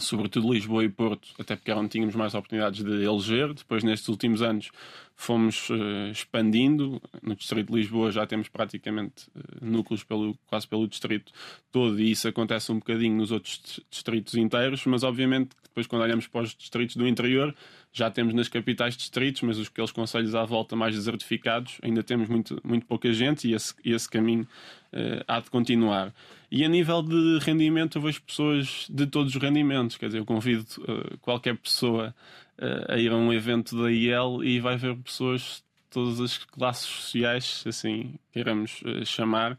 [0.00, 3.52] sobretudo Lisboa e Porto, até porque era onde tínhamos mais oportunidades de eleger.
[3.54, 4.70] Depois, nestes últimos anos,
[5.14, 7.00] fomos uh, expandindo.
[7.22, 11.32] No Distrito de Lisboa já temos praticamente uh, núcleos pelo, quase pelo distrito
[11.70, 16.26] todo, e isso acontece um bocadinho nos outros distritos inteiros, mas obviamente depois, quando olhamos
[16.26, 17.54] para os distritos do interior,
[17.92, 22.28] já temos nas capitais distritos, mas os aqueles conselhos à volta mais desertificados, ainda temos
[22.28, 24.46] muito, muito pouca gente e esse, esse caminho
[24.92, 26.14] uh, há de continuar.
[26.50, 29.96] E a nível de rendimento, eu vejo pessoas de todos os rendimentos.
[29.96, 32.14] Quer dizer, eu convido uh, qualquer pessoa
[32.58, 36.86] uh, a ir a um evento da IEL e vai ver pessoas todas as classes
[36.86, 39.58] sociais, assim queiramos chamar.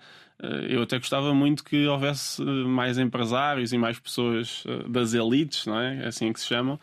[0.70, 6.06] Eu até gostava muito que houvesse mais empresários e mais pessoas das elites, não é?
[6.06, 6.80] é assim que se chamam,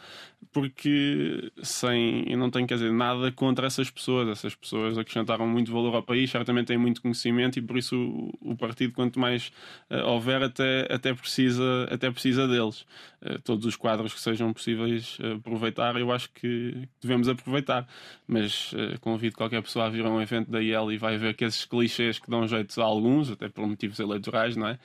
[0.53, 4.29] porque sem eu não tenho quer dizer nada contra essas pessoas.
[4.29, 8.53] Essas pessoas acrescentaram muito valor ao país certamente têm muito conhecimento e por isso o,
[8.53, 9.53] o partido quanto mais
[9.91, 12.87] uh, houver até até precisa até precisa deles.
[13.21, 17.87] Uh, todos os quadros que sejam possíveis uh, aproveitar eu acho que devemos aproveitar.
[18.27, 21.45] Mas convido qualquer pessoa a vir a um evento da IEL e vai ver que
[21.45, 24.79] esses clichês que dão jeito a alguns até por motivos eleitorais não é?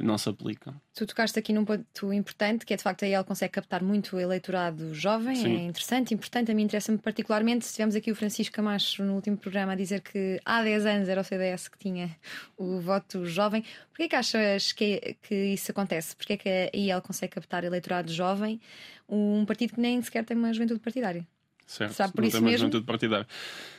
[0.00, 0.74] Não se aplicam.
[0.94, 4.18] Tu tocaste aqui num ponto importante que é de facto a IEL consegue captar muito
[4.18, 5.56] eleitorado jovem, Sim.
[5.56, 6.50] é interessante, importante.
[6.50, 7.70] A mim interessa-me particularmente.
[7.70, 11.20] Tivemos aqui o Francisco Camacho no último programa a dizer que há 10 anos era
[11.20, 12.16] o CDS que tinha
[12.56, 13.64] o voto jovem.
[13.90, 16.14] Porquê que achas que, que isso acontece?
[16.16, 18.60] Porquê que a IEL consegue captar eleitorado jovem,
[19.08, 21.26] um partido que nem sequer tem uma juventude partidária?
[21.68, 22.82] Certo, Sabe por não isso mesmo?
[22.82, 23.26] partidária.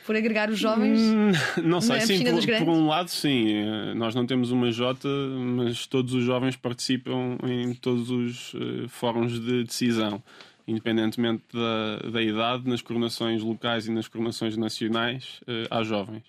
[0.05, 0.99] Por agregar os jovens?
[0.99, 1.31] Hum,
[1.63, 3.51] não sei, sim, por, por, um lado, sim.
[3.51, 8.87] Eh, nós não temos uma Jota, mas todos os jovens participam em todos os uh,
[8.87, 10.21] fóruns de decisão
[10.69, 16.23] independentemente da, da idade, nas coronações locais e nas coronações nacionais, uh, há jovens.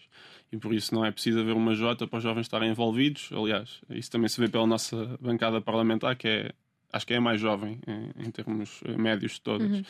[0.50, 3.30] E por isso não é preciso haver uma Jota para os jovens estarem envolvidos.
[3.32, 6.52] Aliás, isso também se vê pela nossa bancada parlamentar, que é,
[6.92, 9.70] acho que é a mais jovem em, em termos eh, médios de todas.
[9.70, 9.82] Uhum.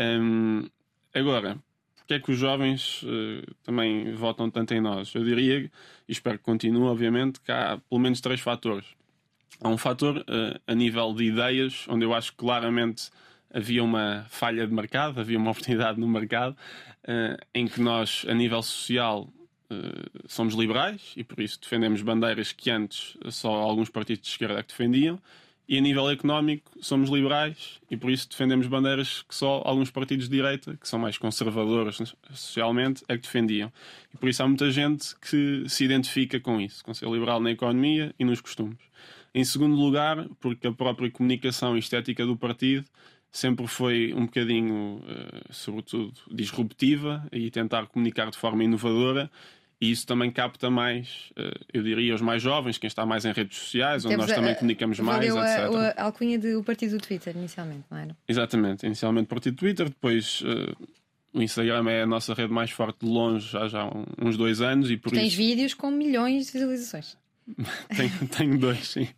[0.00, 0.68] Um,
[1.14, 1.58] agora,
[1.94, 5.14] porque é que os jovens uh, também votam tanto em nós?
[5.14, 5.70] Eu diria, e
[6.08, 8.86] espero que continue, obviamente, que há pelo menos três fatores.
[9.62, 13.10] Há um fator uh, a nível de ideias, onde eu acho claramente
[13.54, 16.56] havia uma falha de mercado, havia uma oportunidade no mercado
[17.04, 19.28] uh, em que nós, a nível social,
[19.70, 24.58] uh, somos liberais e por isso defendemos bandeiras que antes só alguns partidos de esquerda
[24.58, 25.20] é que defendiam.
[25.66, 30.28] E a nível económico, somos liberais e por isso defendemos bandeiras que só alguns partidos
[30.28, 33.72] de direita, que são mais conservadores socialmente, é que defendiam.
[34.12, 37.50] E por isso há muita gente que se identifica com isso, com ser liberal na
[37.50, 38.76] economia e nos costumes.
[39.34, 42.84] Em segundo lugar, porque a própria comunicação estética do partido
[43.34, 49.28] sempre foi um bocadinho, uh, sobretudo, disruptiva e tentar comunicar de forma inovadora
[49.80, 53.32] e isso também capta mais, eh, eu diria, os mais jovens, quem está mais em
[53.32, 55.36] redes sociais, onde Temos nós a, também comunicamos mais, etc.
[55.36, 58.16] A, a alcunha do partido do Twitter, inicialmente, não era?
[58.26, 60.74] Exatamente, inicialmente o partido do Twitter, depois uh,
[61.34, 63.90] o Instagram é a nossa rede mais forte de longe já já há
[64.22, 65.36] uns dois anos e por Tens isso...
[65.36, 67.18] vídeos com milhões de visualizações.
[67.96, 69.08] tenho, tenho, dois, sim.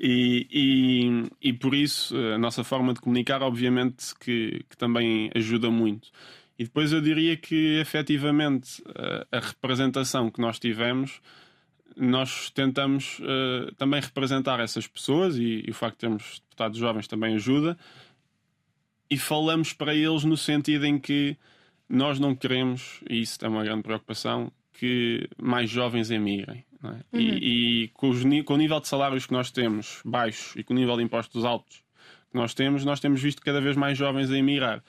[0.00, 5.70] E, e, e, por isso a nossa forma de comunicar, obviamente, que, que também ajuda
[5.70, 6.10] muito.
[6.58, 8.82] E depois eu diria que efetivamente
[9.30, 11.20] a, a representação que nós tivemos,
[11.96, 17.06] nós tentamos uh, também representar essas pessoas e, e, o facto de termos deputados jovens
[17.06, 17.76] também ajuda.
[19.10, 21.36] E falamos para eles no sentido em que
[21.88, 26.64] nós não queremos, e isso é uma grande preocupação, que mais jovens emigrem.
[26.90, 27.16] É?
[27.16, 27.20] Uhum.
[27.20, 30.74] E, e com, os, com, o nível de salários que nós temos baixo e com
[30.74, 31.82] o nível de impostos altos
[32.30, 34.82] que nós temos, nós temos visto cada vez mais jovens a emigrar.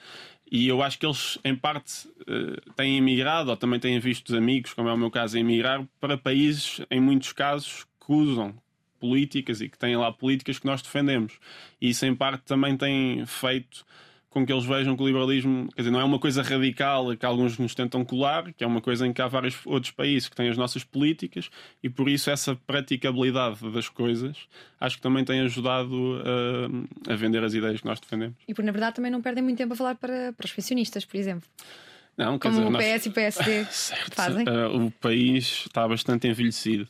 [0.50, 4.72] E eu acho que eles, em parte, eh, têm emigrado ou também têm visto amigos,
[4.72, 8.54] como é o meu caso, a emigrar para países, em muitos casos, que usam
[8.98, 11.38] políticas e que têm lá políticas que nós defendemos.
[11.80, 13.84] E isso, em parte, também tem feito
[14.36, 17.24] com que eles vejam que o liberalismo, quer dizer, não é uma coisa radical que
[17.24, 20.36] alguns nos tentam colar, que é uma coisa em que há vários outros países que
[20.36, 21.48] têm as nossas políticas
[21.82, 24.36] e por isso essa praticabilidade das coisas
[24.78, 26.20] acho que também tem ajudado
[27.08, 28.36] a, a vender as ideias que nós defendemos.
[28.46, 31.06] E por na verdade também não perdem muito tempo a falar para, para os pensionistas,
[31.06, 31.48] por exemplo.
[32.14, 32.84] Não, Como dizer, o nós...
[32.84, 33.64] PS e o PSD
[34.12, 34.44] fazem.
[34.46, 36.86] Uh, o país está bastante envelhecido.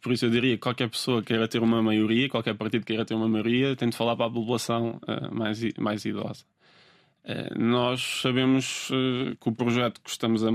[0.00, 3.14] Por isso eu diria que qualquer pessoa queira ter uma maioria, qualquer partido queira ter
[3.14, 6.44] uma maioria, tem de falar para a população uh, mais, mais idosa.
[7.24, 10.50] Eh, nós sabemos eh, que o projeto que estamos a,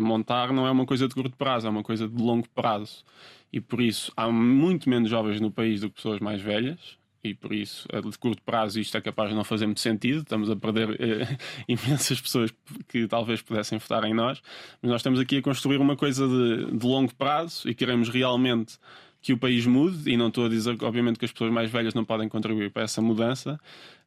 [0.00, 3.04] montar não é uma coisa de curto prazo, é uma coisa de longo prazo.
[3.52, 6.98] E por isso há muito menos jovens no país do que pessoas mais velhas.
[7.22, 10.18] E por isso, de curto prazo, isto é capaz de não fazer muito sentido.
[10.20, 12.52] Estamos a perder eh, imensas pessoas
[12.88, 14.40] que talvez pudessem votar em nós.
[14.80, 18.78] Mas nós estamos aqui a construir uma coisa de, de longo prazo e queremos realmente
[19.26, 20.10] que o país mude.
[20.10, 22.82] E não estou a dizer, obviamente, que as pessoas mais velhas não podem contribuir para
[22.82, 23.60] essa mudança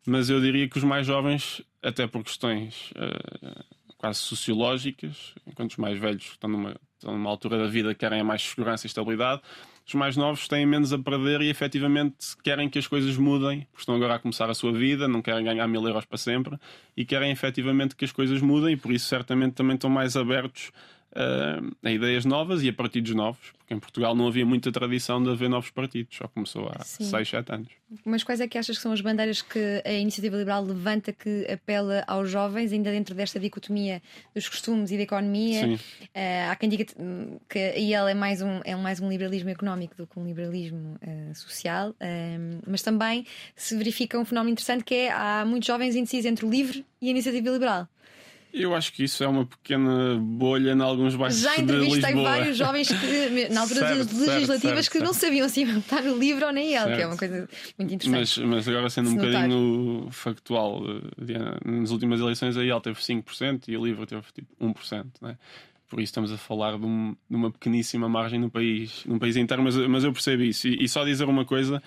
[0.06, 3.64] mas eu diria que os mais jovens, até por questões uh,
[3.98, 8.24] quase sociológicas, enquanto os mais velhos estão numa, estão numa altura da vida que querem
[8.24, 9.42] mais segurança e estabilidade,
[9.86, 13.82] os mais novos têm menos a perder e efetivamente querem que as coisas mudem, porque
[13.82, 16.58] estão agora a começar a sua vida, não querem ganhar mil euros para sempre
[16.96, 20.72] e querem efetivamente que as coisas mudem e por isso certamente também estão mais abertos
[21.14, 25.22] uh, a ideias novas e a partidos novos, porque em Portugal não havia muita tradição
[25.22, 27.68] de haver novos partidos, só começou há 6, 7 anos.
[28.06, 31.46] Mas quais é que achas que são as bandeiras que a Iniciativa Liberal levanta que
[31.52, 34.02] apela aos jovens, ainda dentro desta dicotomia
[34.34, 35.68] dos costumes e da economia?
[35.68, 36.86] Uh, há quem diga
[37.48, 41.36] que ele é mais, um, é mais um liberalismo económico do que um liberalismo uh,
[41.36, 41.96] social,
[42.68, 46.50] mas também se verifica um fenómeno interessante que é há muitos jovens indecisos entre o
[46.50, 47.88] livre e a Iniciativa Liberal.
[48.52, 52.88] Eu acho que isso é uma pequena bolha em alguns bairros Já entrevistei vários jovens
[52.88, 55.06] que, na altura das legislativas, certo, que certo.
[55.06, 57.94] não sabiam se iam estar no livro ou nem ele, que é uma coisa muito
[57.94, 58.40] interessante.
[58.42, 63.68] Mas, mas agora, sendo um bocadinho factual, eh, nas últimas eleições a IEL teve 5%
[63.68, 65.06] e o livro teve tipo 1%.
[65.22, 65.38] Né?
[65.88, 69.36] Por isso estamos a falar de, um, de, uma pequeníssima margem no país, no país
[69.36, 70.68] inteiro, mas, mas eu percebo isso.
[70.68, 71.82] E, e só dizer uma coisa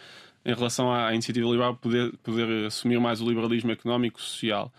[0.44, 4.72] em relação à iniciativa liberal poder, poder assumir mais o liberalismo económico e social.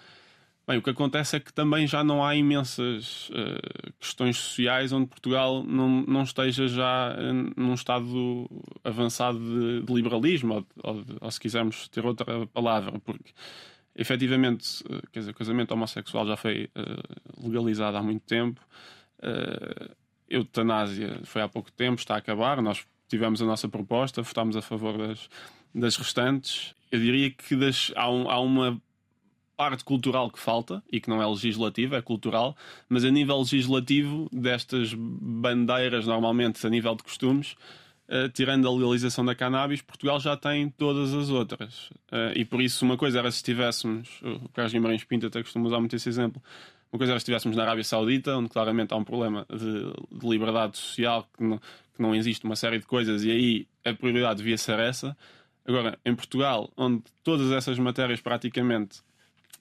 [0.65, 5.08] Bem, o que acontece é que também já não há imensas uh, questões sociais onde
[5.08, 7.17] Portugal não, não esteja já
[7.58, 8.49] num estado
[8.82, 13.34] avançado de, de liberalismo, ou, ou, ou, se quisermos ter outra palavra, porque
[13.93, 18.62] efetivamente, uh, quer dizer, o casamento homossexual já foi uh, legalizado há muito tempo,
[19.19, 19.93] uh,
[20.30, 24.62] eutanásia foi há pouco tempo, está a acabar, nós tivemos a nossa proposta, votámos a
[24.62, 25.30] favor das,
[25.76, 26.73] das restantes.
[26.91, 28.82] Eu diria que das, há, um, há uma
[29.63, 32.54] parte cultural que falta e que não é legislativa, é cultural,
[32.89, 37.56] mas a nível legislativo, destas bandeiras, normalmente a nível de costumes,
[38.10, 41.89] uh, tirando a legalização da cannabis, Portugal já tem todas as outras.
[42.12, 45.65] Uh, e por isso, uma coisa era se estivéssemos, o Carlos Guimarães Pinto até costuma
[45.67, 46.43] usar muito esse exemplo,
[46.91, 50.28] uma coisa era se estivéssemos na Arábia Saudita, onde claramente há um problema de, de
[50.28, 54.39] liberdade social, que não, que não existe uma série de coisas, e aí a prioridade
[54.39, 55.15] devia ser essa.
[55.65, 59.02] Agora, em Portugal, onde todas essas matérias praticamente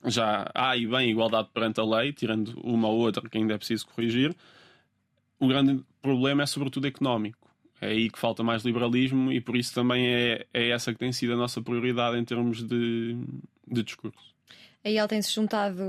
[0.04, 3.58] já há e bem igualdade perante a lei, tirando uma ou outra que ainda é
[3.58, 4.34] preciso corrigir.
[5.38, 7.50] O grande problema é sobretudo económico.
[7.80, 11.12] É aí que falta mais liberalismo e por isso também é, é essa que tem
[11.12, 13.16] sido a nossa prioridade em termos de,
[13.66, 14.32] de discurso.
[14.84, 15.82] A IEL tem-se juntado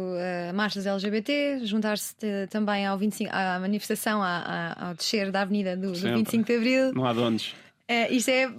[0.49, 2.15] a marchas LGBT, juntar-se
[2.49, 6.55] também ao 25, à manifestação, à, à, ao descer da avenida do, do 25 de
[6.55, 6.93] Abril.
[6.93, 7.55] Não há donos.
[7.89, 8.53] Uh, isto é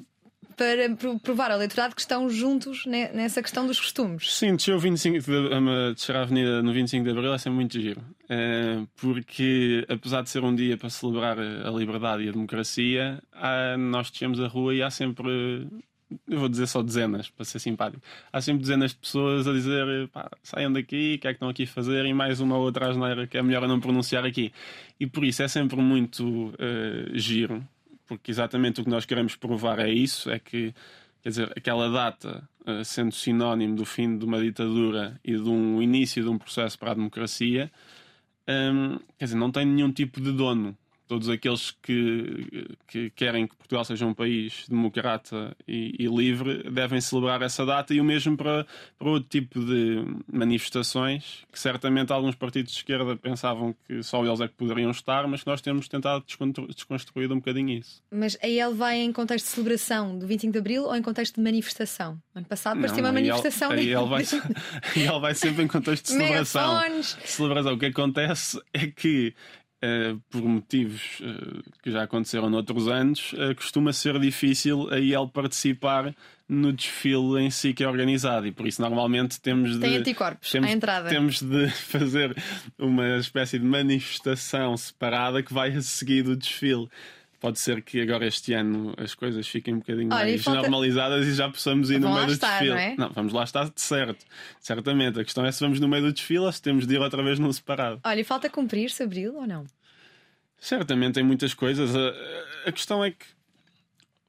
[0.57, 4.35] para provar ao eleitorado que estão juntos nessa questão dos costumes.
[4.35, 8.01] Sim, descer, 25 de, descer a avenida no 25 de Abril é sempre muito giro.
[8.29, 13.23] É, porque, apesar de ser um dia para celebrar a liberdade e a democracia,
[13.79, 15.67] nós descemos a rua e há sempre
[16.29, 18.03] eu vou dizer só dezenas, para ser simpático.
[18.33, 21.49] Há sempre dezenas de pessoas a dizer pá, saiam daqui, o que é que estão
[21.49, 24.53] aqui a fazer, e mais uma ou outra asneira que é melhor não pronunciar aqui.
[24.99, 26.55] E por isso é sempre muito uh,
[27.15, 27.67] giro
[28.07, 30.75] porque exatamente o que nós queremos provar é isso: é que,
[31.23, 35.83] quer dizer, aquela data, uh, sendo sinónimo do fim de uma ditadura e de um
[35.83, 37.71] início de um processo para a democracia,
[38.49, 43.57] um, quer dizer, não tem nenhum tipo de dono todos aqueles que, que querem que
[43.57, 48.37] Portugal seja um país democrata e, e, livre devem celebrar essa data e o mesmo
[48.37, 48.67] para,
[48.99, 54.41] para outro tipo de manifestações que certamente alguns partidos de esquerda pensavam que só eles
[54.41, 56.25] é que poderiam estar, mas que nós temos tentado
[56.69, 58.03] desconstruir um bocadinho isso.
[58.11, 61.37] Mas aí ele vai em contexto de celebração do 25 de Abril ou em contexto
[61.37, 62.19] de manifestação?
[62.35, 63.71] Ano passado parecia uma manifestação.
[63.71, 64.25] Aí ele, vai,
[64.97, 67.03] ele vai sempre em contexto de celebração.
[67.25, 67.75] celebração.
[67.75, 69.35] O que acontece é que
[69.85, 75.29] Uh, por motivos uh, que já aconteceram noutros anos, uh, costuma ser difícil a ele
[75.31, 76.15] participar
[76.49, 80.51] no desfile em si que é organizado e por isso normalmente temos de Tem anticorpos
[80.51, 81.09] temos, à entrada.
[81.09, 82.35] temos de fazer
[82.79, 86.89] uma espécie de manifestação separada que vai a seguir do desfile.
[87.45, 90.63] Pode ser que agora este ano as coisas fiquem um bocadinho Olha, mais falta...
[90.63, 92.71] normalizadas e já possamos ir no meio do estar, desfile.
[92.71, 92.95] Não, é?
[92.97, 94.25] não, vamos lá estar de certo.
[94.59, 95.21] Certamente.
[95.21, 97.23] A questão é se vamos no meio do desfile ou se temos de ir outra
[97.23, 98.01] vez num separado.
[98.03, 99.67] Olha, e falta cumprir-se abril ou não?
[100.59, 101.95] Certamente tem muitas coisas.
[101.95, 102.15] A,
[102.67, 103.27] a questão é que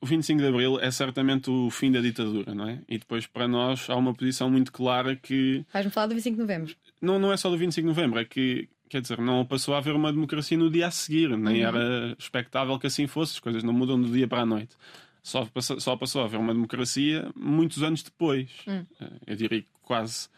[0.01, 2.82] o 25 de Abril é certamente o fim da ditadura, não é?
[2.89, 5.65] E depois, para nós, há uma posição muito clara que.
[5.71, 6.75] Vais-me falar do 25 de Novembro?
[7.01, 9.80] Não, não é só do 25 de Novembro, é que Quer dizer, não passou a
[9.80, 11.67] haver uma democracia no dia a seguir, nem uhum.
[11.67, 14.76] era expectável que assim fosse, as coisas não mudam do dia para a noite.
[15.24, 18.50] Só passou, só passou a haver uma democracia muitos anos depois.
[18.67, 18.86] Uhum.
[19.26, 20.30] Eu diria quase,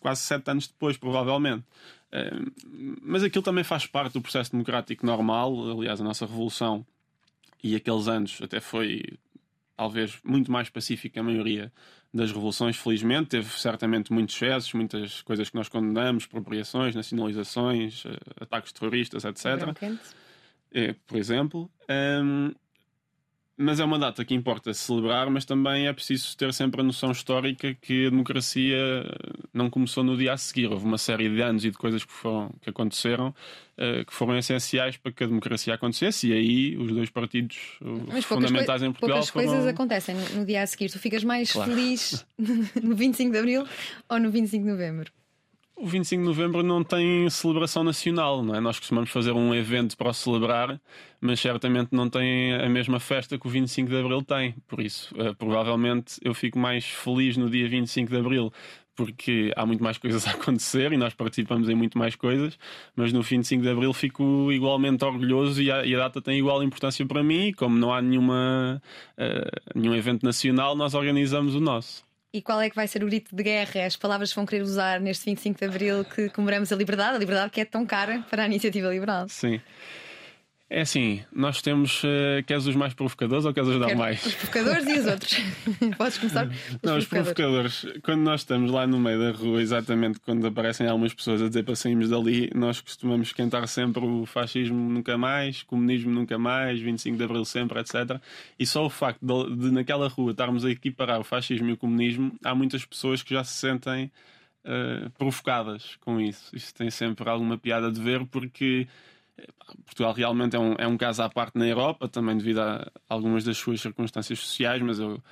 [0.00, 1.64] quase sete anos depois, provavelmente.
[2.12, 2.38] Eh,
[3.02, 5.52] mas aquilo também faz parte do processo democrático normal.
[5.72, 6.86] Aliás, a nossa revolução
[7.62, 9.02] e aqueles anos até foi
[9.78, 11.72] talvez muito mais pacífico que a maioria
[12.12, 13.28] das revoluções, felizmente.
[13.28, 19.44] Teve certamente muitos excessos, muitas coisas que nós condenamos, apropriações, nacionalizações, eh, ataques terroristas, etc.
[20.72, 21.70] É, por exemplo.
[21.88, 22.52] Um,
[23.58, 27.10] mas é uma data que importa celebrar, mas também é preciso ter sempre a noção
[27.10, 28.78] histórica que a democracia
[29.52, 30.68] não começou no dia a seguir.
[30.68, 33.34] Houve uma série de anos e de coisas que, foram, que aconteceram
[33.78, 38.24] uh, que foram essenciais para que a democracia acontecesse, e aí os dois partidos mas
[38.24, 39.18] fundamentais em Portugal.
[39.18, 39.46] Poucas foram...
[39.48, 40.90] coisas acontecem no dia a seguir.
[40.90, 41.70] Tu ficas mais claro.
[41.70, 42.24] feliz
[42.80, 43.66] no 25 de Abril
[44.08, 45.17] ou no 25 de Novembro?
[45.80, 48.58] O 25 de novembro não tem celebração nacional, não é?
[48.58, 50.80] Nós costumamos fazer um evento para celebrar,
[51.20, 54.56] mas certamente não tem a mesma festa que o 25 de abril tem.
[54.66, 58.52] Por isso, uh, provavelmente eu fico mais feliz no dia 25 de abril,
[58.96, 62.58] porque há muito mais coisas a acontecer e nós participamos em muito mais coisas,
[62.96, 66.60] mas no 25 de abril fico igualmente orgulhoso e a, e a data tem igual
[66.60, 67.46] importância para mim.
[67.46, 68.82] E como não há nenhuma,
[69.16, 72.07] uh, nenhum evento nacional, nós organizamos o nosso.
[72.32, 74.62] E qual é que vai ser o grito de guerra, as palavras que vão querer
[74.62, 78.22] usar neste 25 de Abril que comemoramos a liberdade, a liberdade que é tão cara
[78.28, 79.26] para a iniciativa liberal?
[79.28, 79.60] Sim.
[80.70, 82.04] É assim, nós temos.
[82.04, 84.24] Uh, queres os mais provocadores ou queres os normais?
[84.26, 85.36] Os provocadores e os outros.
[85.96, 86.46] Podes começar?
[86.46, 87.86] Os Não, os provocadores.
[88.02, 91.62] Quando nós estamos lá no meio da rua, exatamente quando aparecem algumas pessoas a dizer
[91.62, 97.16] para sairmos dali, nós costumamos cantar sempre o fascismo nunca mais, comunismo nunca mais, 25
[97.16, 98.20] de abril sempre, etc.
[98.58, 101.76] E só o facto de, de naquela rua estarmos a equiparar o fascismo e o
[101.78, 104.12] comunismo, há muitas pessoas que já se sentem
[104.66, 106.54] uh, provocadas com isso.
[106.54, 108.86] Isso tem sempre alguma piada de ver, porque
[109.84, 113.44] Portugal realmente é um, é um caso à parte na Europa, também devido a algumas
[113.44, 115.22] das suas circunstâncias sociais, mas eu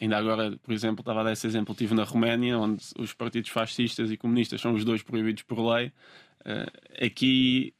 [0.00, 3.50] ainda agora, por exemplo, estava a dar esse exemplo, estive na Roménia, onde os partidos
[3.50, 5.92] fascistas e comunistas são os dois proibidos por lei.
[6.40, 7.74] Uh, aqui,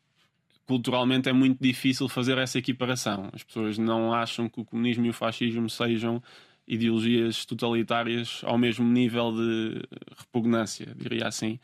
[0.66, 3.30] culturalmente, é muito difícil fazer essa equiparação.
[3.32, 6.22] As pessoas não acham que o comunismo e o fascismo sejam
[6.66, 9.82] ideologias totalitárias ao mesmo nível de
[10.18, 11.60] repugnância, diria assim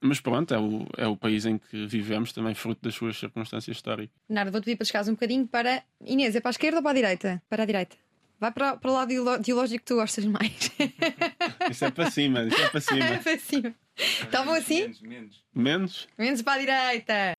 [0.00, 3.76] mas pronto, é o, é o país em que vivemos, também fruto das suas circunstâncias
[3.76, 4.14] históricas.
[4.28, 5.82] Nada, vou-te pedir para chegares um bocadinho para.
[6.04, 7.42] Inês, é para a esquerda ou para a direita?
[7.48, 7.96] Para a direita.
[8.40, 10.52] Vai para, para o lado ideológico que tu gostas mais.
[11.70, 13.04] Isso é para cima, isso é para cima.
[13.04, 13.74] é para cima.
[13.96, 14.82] Estavam assim?
[14.82, 15.44] Menos, menos.
[15.52, 16.08] Menos?
[16.16, 17.36] Menos para a direita.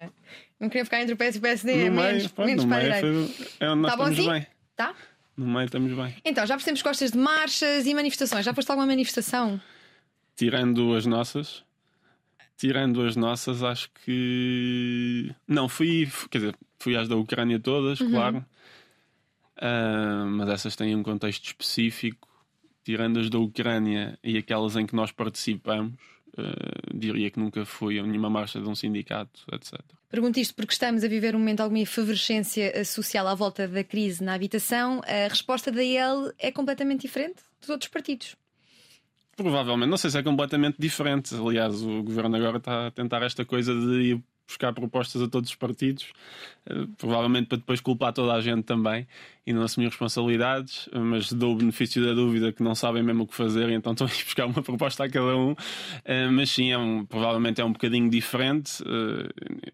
[0.60, 1.90] Não queriam ficar entre o PS e o PSD.
[1.90, 3.34] No menos meio, pronto, menos no para a direita.
[3.34, 4.30] foi- é onde nós Tá bom estamos assim?
[4.40, 4.48] bem.
[4.76, 4.96] Tá?
[5.38, 6.16] No meio estamos bem.
[6.26, 8.44] Então, já percebemos que gostas de marchas e manifestações.
[8.44, 9.62] Já foste alguma manifestação?
[10.36, 11.64] Tirando as nossas,
[12.60, 15.34] tirando as nossas, acho que.
[15.48, 16.08] Não, fui.
[16.30, 18.12] Quer dizer, fui às da Ucrânia todas, Uhum.
[18.12, 18.46] claro.
[19.58, 22.28] Ah, mas essas têm um contexto específico.
[22.84, 25.94] Tirando as da Ucrânia e aquelas em que nós participamos,
[26.38, 26.44] ah,
[26.94, 29.80] diria que nunca fui a nenhuma marcha de um sindicato, etc.
[30.10, 33.68] Pergunto isto porque estamos a viver um momento de alguma efervescência eh, social à volta
[33.68, 35.02] da crise na habitação.
[35.06, 38.36] A resposta da IEL é completamente diferente dos outros partidos.
[39.40, 41.34] Provavelmente, não sei se é completamente diferente.
[41.34, 45.50] Aliás, o governo agora está a tentar esta coisa de ir buscar propostas a todos
[45.50, 46.12] os partidos,
[46.66, 49.08] eh, provavelmente para depois culpar toda a gente também
[49.48, 53.28] e não assumir responsabilidades, mas dou o benefício da dúvida que não sabem mesmo o
[53.28, 55.56] que fazer então estão a ir buscar uma proposta a cada um.
[56.04, 58.84] Eh, Mas sim, é um, provavelmente é um bocadinho diferente.
[58.86, 59.30] Eh,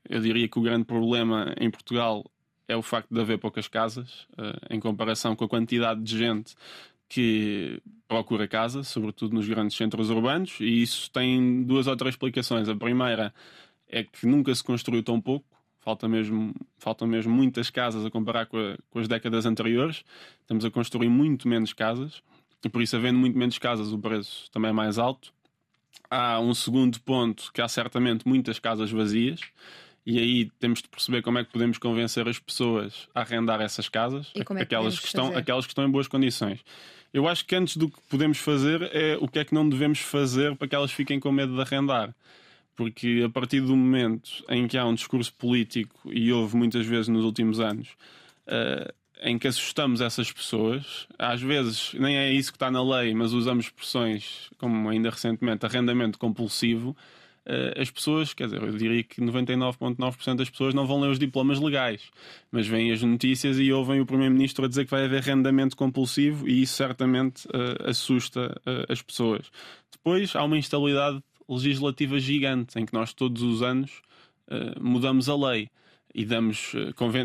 [0.10, 2.24] Eu diria que o grande problema em Portugal
[2.68, 4.28] é o facto de haver poucas casas,
[4.70, 6.54] em comparação com a quantidade de gente
[7.08, 12.70] que procura casa, sobretudo nos grandes centros urbanos, e isso tem duas ou três explicações.
[12.70, 13.34] A primeira
[13.90, 15.46] é que nunca se construiu tão pouco,
[15.80, 20.04] falta mesmo, faltam mesmo muitas casas a comparar com, a- com as décadas anteriores.
[20.42, 22.22] Estamos a construir muito menos casas,
[22.64, 25.34] e por isso, havendo muito menos casas, o preço também é mais alto.
[26.10, 29.40] Há um segundo ponto que há certamente muitas casas vazias.
[30.06, 33.90] E aí temos de perceber como é que podemos convencer as pessoas a arrendar essas
[33.90, 35.40] casas, é que aquelas, que estão, fazer?
[35.40, 36.60] aquelas que estão em boas condições.
[37.16, 40.00] Eu acho que antes do que podemos fazer é o que é que não devemos
[40.00, 42.14] fazer para que elas fiquem com medo de arrendar.
[42.76, 47.08] Porque a partir do momento em que há um discurso político, e houve muitas vezes
[47.08, 47.88] nos últimos anos,
[48.46, 53.14] eh, em que assustamos essas pessoas, às vezes nem é isso que está na lei,
[53.14, 56.98] mas usamos expressões como ainda recentemente arrendamento compulsivo.
[57.46, 61.20] Eh, As pessoas, quer dizer, eu diria que 99,9% das pessoas não vão ler os
[61.20, 62.10] diplomas legais,
[62.52, 66.48] mas veem as notícias e ouvem o Primeiro-Ministro a dizer que vai haver arrendamento compulsivo
[66.48, 69.52] e isso certamente eh, assusta eh, as pessoas.
[69.92, 74.02] Depois há uma instabilidade legislativa gigante em que nós todos os anos
[74.50, 75.70] eh, mudamos a lei
[76.14, 76.74] e damos,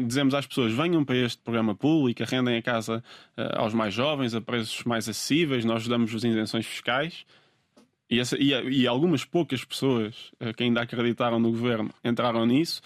[0.05, 3.05] dizemos às pessoas venham para este programa público, arrendem a casa
[3.37, 7.25] eh, aos mais jovens a preços mais acessíveis, nós damos-vos isenções fiscais
[8.11, 12.83] e, essa- e- e algumas poucas pessoas eh, que ainda acreditaram no governo entraram nisso.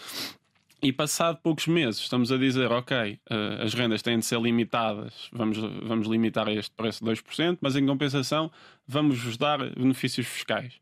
[0.83, 3.19] E passado poucos meses estamos a dizer, ok, eh,
[3.63, 7.87] as rendas têm de ser limitadas, vamos, vamos limitar este preço de 2%, mas em
[7.87, 8.51] compensação
[8.87, 10.75] vamos-vos dar benefícios fiscais.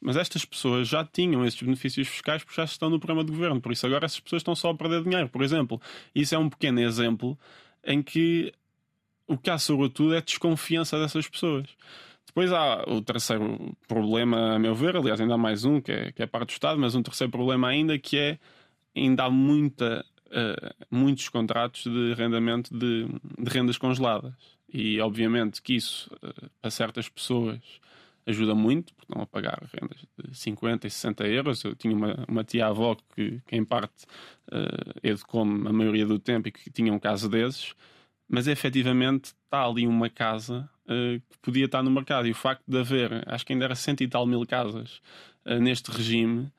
[0.00, 3.60] Mas estas pessoas já tinham esses benefícios fiscais porque já estão no programa de governo,
[3.60, 5.80] por isso agora essas pessoas estão só a perder dinheiro, por exemplo.
[6.14, 7.38] Isso é um pequeno exemplo
[7.84, 8.52] em que
[9.26, 11.66] o que há sobretudo é desconfiança dessas pessoas.
[12.26, 16.12] Depois há o terceiro problema, a meu ver, aliás, ainda há mais um, que é,
[16.12, 18.38] que é a parte do Estado, mas um terceiro problema ainda que é
[18.96, 23.06] ainda há muita, eh, muitos contratos de arrendamento de,
[23.38, 24.34] de rendas congeladas.
[24.72, 27.60] E obviamente que isso, eh, para certas pessoas,
[28.26, 31.64] ajuda muito, porque estão a pagar rendas de 50 e 60 euros.
[31.64, 34.06] Eu tinha uma, uma tia-avó que, que, em parte,
[34.50, 37.74] eh, educou-me a maioria do tempo e que tinha um caso desses,
[38.28, 42.26] mas efetivamente está ali uma casa eh, que podia estar no mercado.
[42.26, 45.00] E o facto de haver, acho que ainda era cento e tal mil casas
[45.44, 46.50] eh, neste regime,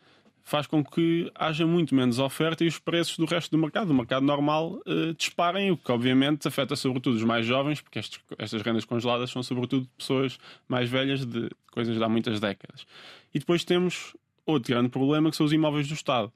[0.44, 3.94] faz com que haja muito menos oferta e os preços do resto do mercado, do
[3.96, 8.62] mercado normal, eh, disparem, o que obviamente afeta sobretudo os mais jovens, porque estes- estas
[8.62, 12.86] rendas congeladas são sobretudo pessoas mais velhas de coisas de há muitas décadas.
[13.34, 14.16] E depois temos
[14.46, 16.32] outro grande problema que são os imóveis do Estado.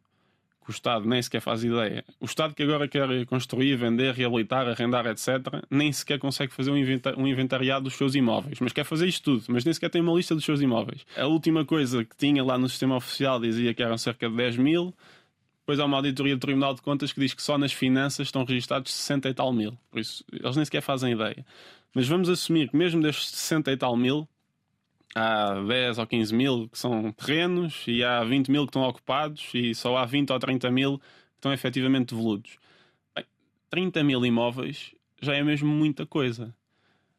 [0.70, 2.06] Que o Estado nem sequer faz ideia.
[2.20, 6.76] O Estado que agora quer construir, vender, reabilitar, arrendar, etc., nem sequer consegue fazer um
[7.18, 8.60] um inventariado dos seus imóveis.
[8.60, 11.04] Mas quer fazer isto tudo, mas nem sequer tem uma lista dos seus imóveis.
[11.18, 14.58] A última coisa que tinha lá no sistema oficial dizia que eram cerca de 10
[14.58, 14.94] mil.
[15.62, 18.44] Depois há uma auditoria do Tribunal de Contas que diz que só nas finanças estão
[18.44, 19.76] registados 60 e tal mil.
[19.90, 21.44] Por isso, eles nem sequer fazem ideia.
[21.96, 24.28] Mas vamos assumir que mesmo destes 60 e tal mil,
[25.16, 29.50] há 10 ou 15 mil que são terrenos e há 20 mil que estão ocupados
[29.54, 31.06] e só há 20 ou 30 mil que
[31.38, 32.58] estão efetivamente devolutos.
[33.16, 33.26] Bem,
[33.70, 36.56] 30 mil imóveis já é mesmo muita coisa.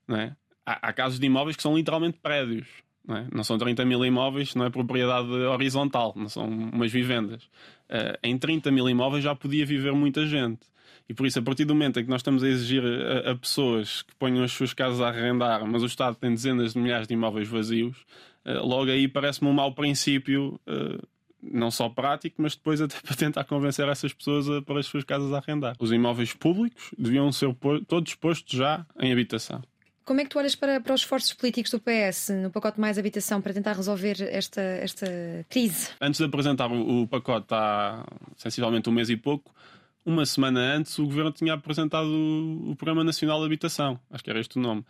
[0.07, 0.37] Não é?
[0.71, 2.69] há, há casos de imóveis que são literalmente prédios.
[3.07, 3.27] Não, é?
[3.33, 7.49] não são 30 mil imóveis, não é propriedade horizontal, não são umas vivendas.
[7.91, 10.61] Eh, em 30 mil imóveis já podia viver muita gente.
[11.09, 13.35] E por isso, a partir do momento em que nós estamos a exigir a, a
[13.35, 17.09] pessoas que ponham as suas casas a arrendar, mas o Estado tem dezenas de milhares
[17.09, 18.07] de imóveis vazios,
[18.45, 21.01] eh, logo aí parece-me um mau princípio eh,
[21.43, 25.03] não só prático, mas depois até para tentar convencer essas pessoas a pôr as suas
[25.03, 25.75] casas a arrendar.
[25.81, 27.53] Os imóveis públicos deviam ser
[27.89, 29.63] todos postos já em habitação.
[30.11, 32.99] Como é que tu olhas para, para os esforços políticos do PS no pacote Mais
[32.99, 35.07] Habitação para tentar resolver esta, esta
[35.49, 35.91] crise?
[36.01, 38.05] Antes de apresentar o, pacote há
[38.37, 39.55] sensivelmente um mês e pouco,
[40.05, 44.01] uma semana antes o governo tinha apresentado o, o Programa Nacional de Habitação.
[44.11, 44.85] Acho que era este o nome.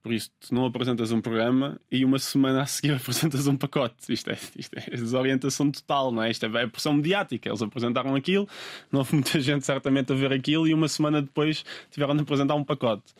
[0.00, 4.12] Por isso, tu não apresentas um programa e uma semana a seguir apresentas um pacote.
[4.12, 6.30] Isto é, isto é desorientação total, não é?
[6.30, 7.48] Isto é a pressão mediática.
[7.48, 8.48] Eles apresentaram aquilo,
[8.92, 12.54] não houve muita gente certamente a ver aquilo e uma semana depois tiveram de apresentar
[12.54, 13.12] um pacote.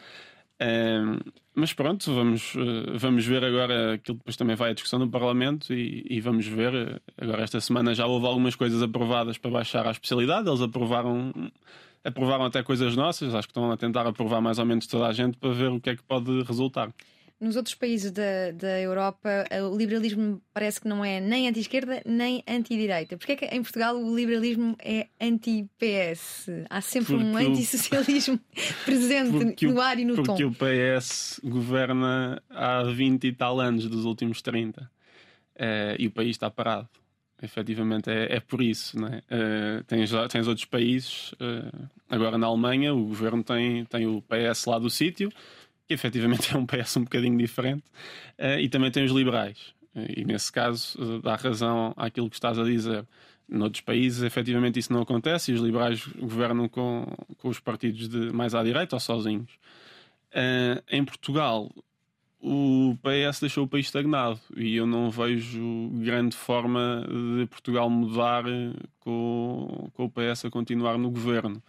[1.56, 3.94] Mas pronto, vamos, eh, vamos ver agora.
[3.94, 7.00] Aquilo depois também vai à discussão no Parlamento e, e, vamos ver.
[7.16, 10.48] Agora, esta semana já houve algumas coisas aprovadas para baixar a especialidade.
[10.48, 11.32] Eles aprovaram,
[12.02, 13.34] aprovaram até coisas nossas.
[13.34, 15.80] Acho que estão a tentar aprovar mais ou menos toda a gente para ver o
[15.80, 16.92] que é que pode resultar.
[17.40, 22.44] Nos outros países da, da Europa, o liberalismo parece que não é nem anti-esquerda nem
[22.48, 23.18] anti-direita.
[23.18, 26.48] Porquê é que em Portugal o liberalismo é anti-PS?
[26.70, 28.38] Há sempre porque um antissocialismo
[28.86, 30.36] presente no ar e no porque tom.
[30.36, 34.88] Porque o PS governa há 20 e tal anos dos últimos 30
[35.56, 36.88] é, e o país está parado.
[37.42, 38.98] Efetivamente é, é por isso.
[38.98, 39.18] Não é?
[39.18, 44.64] Uh, tens, tens outros países, uh, agora na Alemanha, o governo tem, tem o PS
[44.66, 45.30] lá do sítio
[45.86, 47.84] que efetivamente é um PS um bocadinho diferente,
[48.38, 49.74] uh, e também tem os liberais.
[49.94, 53.06] Uh, e nesse caso uh, dá razão àquilo que estás a dizer.
[53.46, 57.04] Noutros países, efetivamente, isso não acontece e os liberais governam com,
[57.36, 59.58] com os partidos de mais à direita ou sozinhos.
[60.90, 61.70] em Portugal,
[62.40, 67.06] o PS deixou o país estagnado e eu não vejo grande forma
[67.38, 68.44] de Portugal mudar
[69.00, 71.62] com, com o PS a continuar no governo.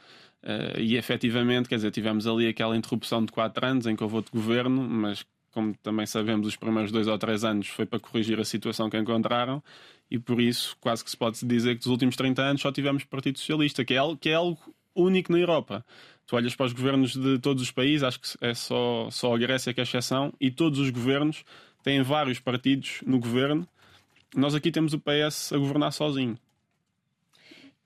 [0.46, 4.18] Uh, e efetivamente, quer dizer, tivemos ali aquela interrupção de quatro anos em que houve
[4.18, 8.40] outro governo, mas como também sabemos, os primeiros dois ou três anos foi para corrigir
[8.40, 9.64] a situação que encontraram,
[10.12, 13.06] e por isso quase que se pode dizer que dos últimos 30 anos só tivemos
[13.06, 14.60] Partido Socialista, que é algo, que é algo
[14.94, 15.84] único na Europa.
[16.28, 19.38] Tu olhas para os governos de todos os países, acho que é só, só a
[19.38, 21.44] Grécia que é exceção, e todos os governos
[21.82, 23.68] têm vários partidos no governo.
[24.36, 26.38] Nós aqui temos o PS a governar sozinho.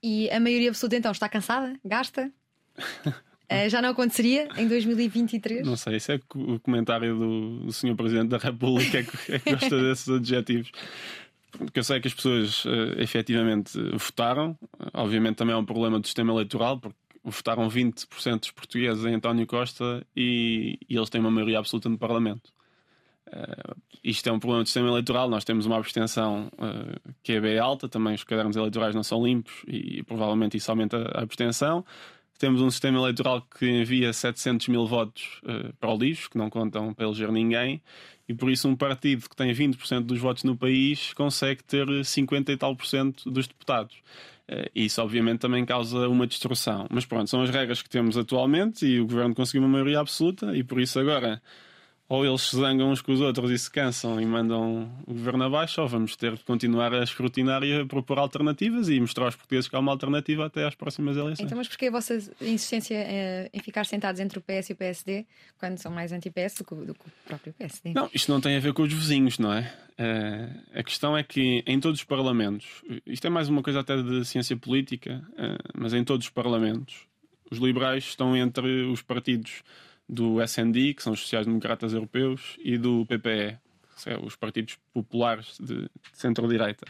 [0.02, 1.78] E a maioria absoluta então está cansada?
[1.84, 2.32] Gasta?
[2.78, 5.66] Uh, já não aconteceria em 2023?
[5.66, 7.94] Não sei, isso é o comentário do, do Sr.
[7.94, 10.70] Presidente da República é que, é que gosta desses adjetivos.
[11.50, 14.56] Porque eu sei que as pessoas uh, efetivamente votaram.
[14.94, 19.46] Obviamente também é um problema do sistema eleitoral, porque votaram 20% dos portugueses em António
[19.46, 22.52] Costa e, e, eles têm uma maioria absoluta no Parlamento.
[23.28, 25.28] Uh, isto é um problema do sistema eleitoral.
[25.28, 29.24] Nós temos uma abstenção uh, que é bem alta, também os cadernos eleitorais não são
[29.24, 31.84] limpos e, e provavelmente isso aumenta a abstenção.
[32.40, 36.48] Temos um sistema eleitoral que envia 700 mil votos uh, para o lixo, que não
[36.48, 37.82] contam para eleger ninguém,
[38.26, 42.50] e por isso um partido que tem 20% dos votos no país consegue ter 50
[42.50, 43.94] e tal por cento dos deputados.
[44.50, 46.86] Uh, isso, obviamente, também causa uma destruição.
[46.90, 50.56] Mas pronto, são as regras que temos atualmente e o governo conseguiu uma maioria absoluta,
[50.56, 51.42] e por isso agora
[52.10, 55.44] ou eles se zangam uns com os outros e se cansam e mandam o governo
[55.44, 59.36] abaixo, ou vamos ter de continuar a escrutinar e a propor alternativas e mostrar aos
[59.36, 61.46] portugueses que há uma alternativa até às próximas eleições.
[61.46, 64.76] Então, mas porquê a vossa insistência eh, em ficar sentados entre o PS e o
[64.76, 65.24] PSD
[65.56, 67.92] quando são mais anti-PS do, do, que o próprio PSD?
[67.94, 69.72] Não, isto não tem a ver com os vizinhos, não é?
[69.92, 73.96] Uh, a questão é que em todos os parlamentos, isto é mais uma coisa até
[74.02, 77.06] de ciência política, uh, mas em todos os parlamentos,
[77.52, 79.62] os liberais estão entre os partidos
[80.10, 83.58] do SND, que são os sociais-democratas europeus, e do PPE,
[83.94, 86.86] que são os partidos populares de centro-direita.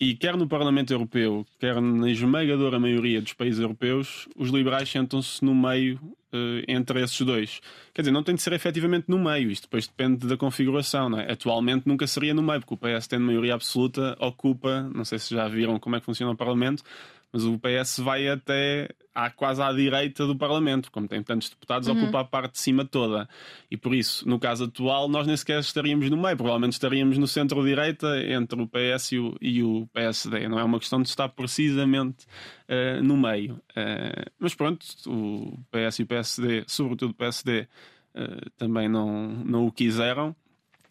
[0.00, 5.44] E quer no Parlamento Europeu, quer na esmagadora maioria dos países europeus, os liberais sentam-se
[5.44, 5.96] no meio
[6.32, 7.60] uh, entre esses dois.
[7.92, 11.10] Quer dizer, não tem de ser efetivamente no meio, isto depois depende da configuração.
[11.10, 11.32] Não é?
[11.32, 15.34] Atualmente nunca seria no meio, porque o PS tem maioria absoluta, ocupa, não sei se
[15.34, 16.84] já viram como é que funciona o Parlamento,
[17.32, 21.88] mas o PS vai até à, quase à direita do Parlamento, como tem tantos deputados,
[21.88, 22.02] uhum.
[22.02, 23.28] ocupa a parte de cima toda.
[23.70, 27.26] E por isso, no caso atual, nós nem sequer estaríamos no meio, provavelmente estaríamos no
[27.26, 30.48] centro-direita entre o PS e o, e o, PSD.
[30.48, 32.26] Não é uma questão de estar precisamente
[32.68, 33.54] uh, no meio.
[33.70, 37.66] Uh, mas pronto, o PS e o PSD, sobretudo o PSD, uh,
[38.14, 40.34] eh, também não, não o quiseram.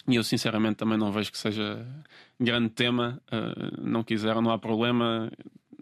[0.08, 1.86] E eu sinceramente também não vejo que seja
[2.40, 3.22] grande tema.
[3.78, 5.30] não quiseram, não há problema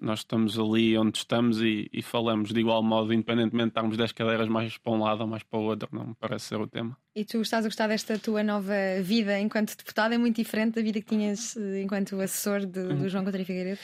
[0.05, 4.11] nós estamos ali onde estamos e, e, falamos de igual modo, independentemente de estarmos 10
[4.11, 6.67] cadeiras mais para um lado ou mais para o outro, não me parece ser o
[6.67, 6.95] tema.
[7.15, 10.13] E tu estás a gostar desta tua nova vida enquanto deputado?
[10.13, 13.09] É muito diferente da vida que tinhas eh, enquanto assessor de, do hum.
[13.09, 13.79] João Coutinho Figueiredo?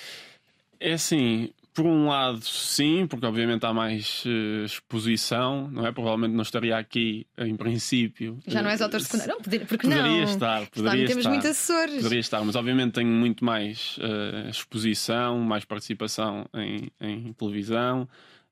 [0.79, 5.91] É assim, por um lado, sim, porque obviamente há mais uh, exposição, não é?
[5.91, 8.39] Provavelmente não estaria aqui em princípio.
[8.45, 9.35] Já não és autor secundário?
[9.35, 10.23] Não, poder, porque poderia não?
[10.23, 11.29] estar, poderia Temos estar.
[11.29, 11.95] muitos assessores.
[11.95, 18.07] Poderia estar, mas obviamente tenho muito mais uh, exposição, mais participação em, em televisão.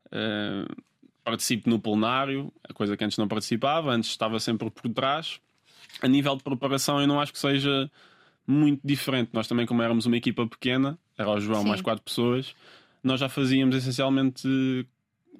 [0.07, 0.81] Uh,
[1.23, 5.39] participo no plenário, a coisa que antes não participava, antes estava sempre por trás.
[6.01, 7.91] A nível de preparação, eu não acho que seja
[8.47, 9.29] muito diferente.
[9.33, 11.67] Nós também, como éramos uma equipa pequena, era o João Sim.
[11.67, 12.55] mais quatro pessoas,
[13.03, 14.47] nós já fazíamos essencialmente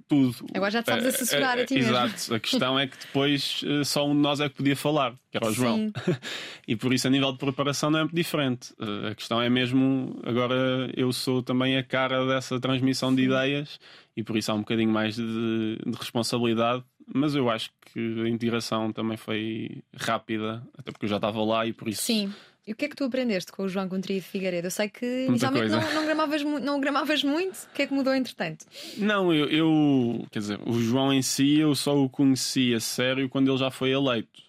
[0.07, 0.35] tudo.
[0.55, 1.91] Agora já te sabes assessorar eh, a ti mesmo.
[1.91, 2.33] Exato.
[2.33, 5.37] A questão é que depois eh, só um de nós é que podia falar, que
[5.37, 5.77] era o João.
[5.77, 5.93] Sim.
[6.67, 8.73] E por isso, a nível de preparação, não é muito diferente.
[8.79, 10.55] Eh, A questão é mesmo, agora
[10.95, 13.79] eu sou também a cara dessa transmissão de ideias
[14.17, 16.83] e por isso há um bocadinho mais de, de responsabilidade.
[17.11, 21.65] Mas eu acho que a integração também foi rápida, até porque eu já estava lá
[21.65, 22.03] e por isso.
[22.03, 22.31] Sim.
[22.69, 24.67] E o que é que tu aprendeste com o João Contria de Figueiredo?
[24.67, 27.55] Eu sei que inicialmente não, não, gramavas, não gramavas muito.
[27.63, 28.63] O que é que mudou entretanto?
[28.95, 33.27] Não, eu, eu- Quer dizer, o João em si eu só o conheci a sério
[33.27, 34.43] quando ele já foi eleito.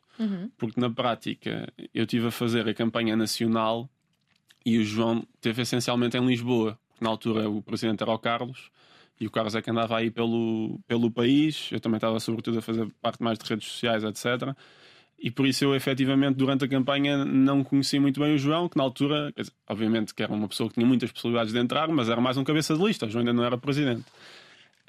[0.58, 3.88] Porque na prática eu estive a fazer a campanha nacional
[4.66, 6.78] e o João esteve essencialmente em Lisboa.
[6.90, 8.70] Porque na altura o presidente era o Carlos
[9.18, 11.70] e o Carlos é que andava aí pelo, pelo país.
[11.72, 14.54] Eu também estava, sobretudo, a fazer parte mais de redes sociais, etc.
[15.22, 18.76] E por isso eu, efetivamente, durante a campanha não conheci muito bem o João, que
[18.78, 22.08] na altura, dizer, obviamente que era uma pessoa que tinha muitas possibilidades de entrar, mas
[22.08, 23.04] era mais um cabeça de lista.
[23.06, 24.04] O João ainda não era presidente.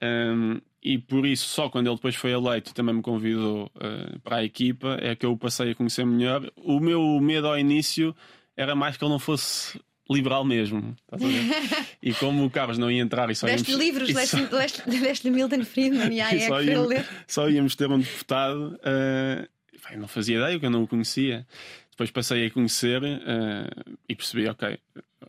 [0.01, 4.19] Um, e por isso, só quando ele depois foi eleito e também me convidou uh,
[4.21, 6.49] para a equipa, é que eu o passei a conhecer melhor.
[6.57, 8.15] O meu medo ao início
[8.57, 9.79] era mais que ele não fosse
[10.09, 10.95] liberal mesmo.
[12.01, 14.89] e como o Carlos não ia entrar e só Deste íamos- livros, e só- deste-
[14.89, 17.05] deste- Milton Friedman e e AEC só, íamos, ler.
[17.27, 18.75] só íamos ter um deputado.
[18.79, 19.49] uh, pá,
[19.91, 21.45] eu não fazia ideia, porque eu não o conhecia.
[21.91, 24.77] Depois passei a conhecer uh, e percebi, ok,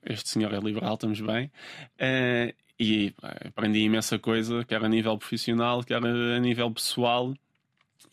[0.05, 1.51] este senhor é liberal, estamos bem.
[1.97, 3.15] Uh, e
[3.47, 7.35] aprendi imensa coisa, quer a nível profissional, quer a nível pessoal.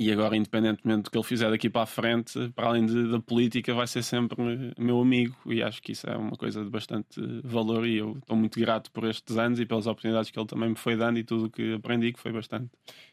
[0.01, 3.19] E agora, independentemente do que ele fizer daqui para a frente, para além de- da
[3.19, 5.35] política, vai ser sempre meu amigo.
[5.45, 7.85] E acho que isso é uma coisa de bastante valor.
[7.85, 10.75] E eu estou muito grato por estes anos e pelas oportunidades que ele também me
[10.77, 12.69] foi dando e tudo o que aprendi, que foi bastante.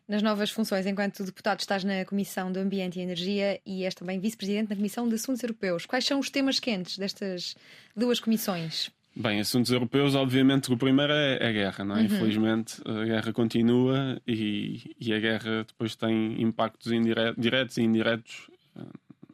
[0.06, 4.20] Nas novas funções, enquanto deputado, estás na Comissão do Ambiente e Energia e és também
[4.20, 5.86] vice-presidente na Comissão de Assuntos Europeus.
[5.86, 7.56] Quais são os temas quentes destas
[7.96, 8.92] duas comissões?
[9.18, 12.02] Bem, assuntos europeus, obviamente, o primeiro é a guerra, não é?
[12.04, 18.50] Infelizmente, a guerra continua e, e a guerra depois tem impactos indire- diretos e indiretos
[18.76, 18.82] eh,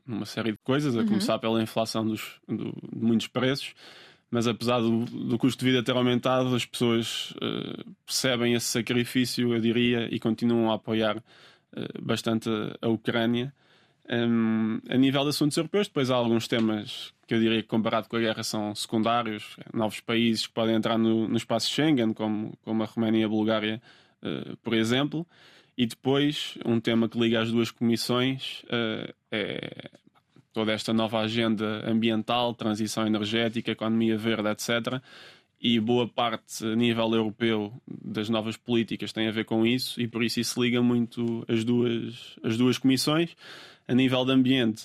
[0.07, 3.75] numa série de coisas, a começar pela inflação dos, do- de muitos preços.
[4.31, 9.53] Mas apesar do, do custo de vida ter aumentado, as pessoas eh, percebem esse sacrifício,
[9.53, 11.17] eu diria, e continuam a apoiar
[11.75, 13.53] eh, bastante a, a Ucrânia.
[14.09, 18.11] Um, a nível de assuntos europeus, depois há alguns temas que eu diria que, comparado
[18.11, 19.57] com a guerra, são secundários.
[19.73, 23.29] Novos países que podem entrar no, no espaço Schengen, como, como a Roménia e a
[23.29, 23.81] Bulgária,
[24.23, 25.27] eh, por exemplo.
[25.75, 29.91] E depois, um tema que liga as duas comissões eh, é
[30.53, 35.01] toda esta nova agenda ambiental, transição energética, economia verde, etc.
[35.59, 40.07] E boa parte a nível europeu das novas políticas tem a ver com isso, e
[40.07, 43.35] por isso isso liga muito as duas, as duas comissões.
[43.89, 44.85] A nível de ambiente,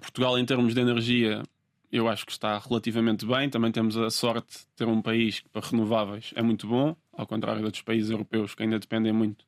[0.00, 1.42] Portugal, em termos de energia,
[1.90, 3.48] eu acho que está relativamente bem.
[3.48, 7.26] Também temos a sorte de ter um país que, para renováveis, é muito bom, ao
[7.26, 9.44] contrário de outros países europeus que ainda dependem muito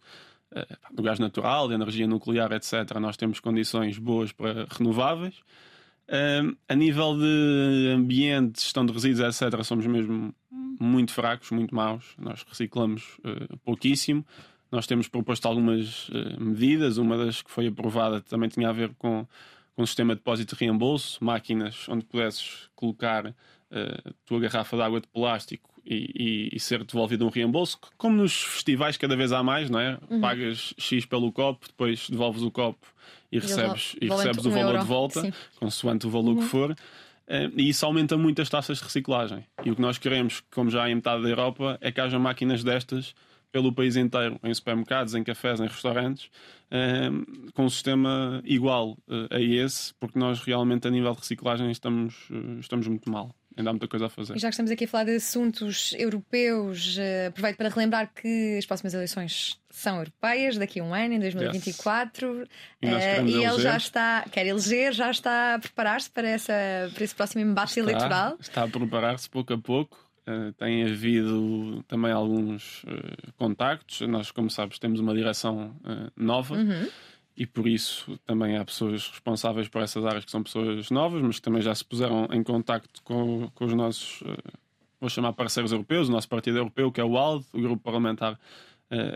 [0.52, 2.98] eh, do gás natural, de energia nuclear, etc.
[3.00, 5.34] Nós temos condições boas para renováveis.
[6.12, 12.16] Um, a nível de ambiente, gestão de resíduos, etc., somos mesmo muito fracos, muito maus.
[12.18, 14.26] Nós reciclamos uh, pouquíssimo.
[14.72, 16.98] Nós temos proposto algumas uh, medidas.
[16.98, 19.24] Uma das que foi aprovada também tinha a ver com,
[19.82, 23.32] o sistema de depósito e reembolso, máquinas onde pudesses colocar uh,
[23.70, 28.16] a tua garrafa de água de plástico e, e, e ser devolvido um reembolso, como
[28.16, 29.98] nos festivais cada vez há mais, não é?
[30.20, 32.86] Pagas X pelo copo, depois devolves o copo
[33.32, 35.32] e recebes, e recebes o um valor euro, de volta, sim.
[35.58, 36.76] consoante o valor que for.
[37.26, 39.44] Eh, E isso aumenta muito as taxas de reciclagem.
[39.64, 42.18] E o que nós queremos, como já há em metade da Europa, é que haja
[42.18, 43.14] máquinas destas
[43.52, 46.30] pelo país inteiro, em supermercados, em cafés, em restaurantes,
[46.70, 47.08] eh,
[47.54, 52.14] com um sistema igual eh, a esse, porque nós realmente, a nível de reciclagem, estamos,
[52.30, 53.34] eh, estamos muito mal.
[53.56, 54.36] Ainda há muita coisa a fazer.
[54.36, 58.56] E já que estamos aqui a falar de assuntos europeus, eh, aproveito para relembrar que
[58.56, 62.46] as próximas eleições são europeias, daqui a um ano, em 2024.
[62.80, 63.62] E nós Eh, queremos e ele eleger.
[63.62, 66.52] já está, quer eleger, já está a preparar-se para, essa,
[66.94, 68.36] para esse próximo embate eleitoral.
[68.40, 69.98] Está, está a preparar-se pouco a pouco.
[70.30, 74.00] Eh, tem havido também alguns eh, contactos.
[74.02, 76.56] Nós, como sabes, temos uma direção eh, nova
[77.36, 81.36] e por isso também há pessoas responsáveis por essas áreas que são pessoas novas, mas
[81.36, 84.22] que também já se puseram em contacto com, com os nossos
[85.00, 88.34] vou chamar parceiros europeus, o nosso partido europeu, que é o ALDE, o grupo parlamentar
[88.34, 88.38] uh,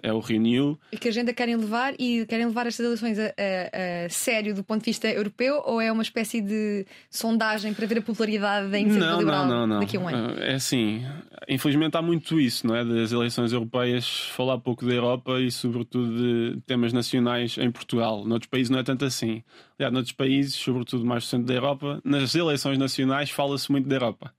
[0.02, 0.78] é o Renew.
[0.92, 4.62] E que agenda querem levar e querem levar estas eleições a, a, a, sério do
[4.62, 8.78] ponto de vista europeu ou é uma espécie de sondagem para ver a popularidade da
[8.78, 9.80] iniciativa não, liberal não, não, não.
[9.80, 10.38] daqui a um ano?
[10.40, 11.04] É assim,
[11.48, 12.84] infelizmente há muito isso, não é?
[12.84, 18.24] Das eleições europeias, falar pouco da Europa e sobretudo de temas nacionais em Portugal.
[18.24, 19.42] Noutros países não é tanto assim.
[19.78, 23.96] Aliás, noutros países, sobretudo mais do centro da Europa, nas eleições nacionais fala-se muito da
[23.96, 24.32] Europa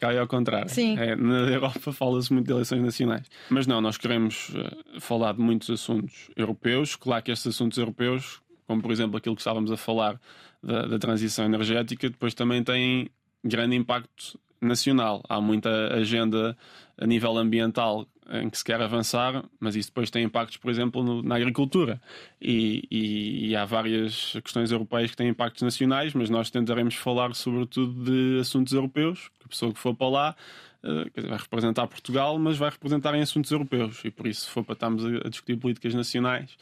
[0.00, 0.68] é ao contrário.
[0.68, 0.96] Sim.
[0.98, 3.26] É, na Europa fala-se muito de eleições nacionais.
[3.50, 6.96] Mas não, nós queremos uh, falar de muitos assuntos europeus.
[6.96, 10.20] Claro que estes assuntos europeus, como por exemplo aquilo que estávamos a falar
[10.62, 13.08] da, da transição energética, depois também têm
[13.44, 15.22] grande impacto nacional.
[15.28, 16.56] Há muita agenda
[16.96, 21.02] a nível ambiental em que se quer avançar, mas isso depois tem impactos, por exemplo,
[21.02, 22.00] no, na agricultura.
[22.40, 27.34] E, e, e, há várias questões europeias que têm impactos nacionais, mas nós tentaremos falar
[27.34, 30.36] sobretudo de assuntos europeus, que a pessoa que for para lá
[30.82, 34.00] uh, vai representar Portugal, mas vai representar em assuntos europeus.
[34.04, 36.56] E por isso, se for para estarmos a, a discutir políticas nacionais,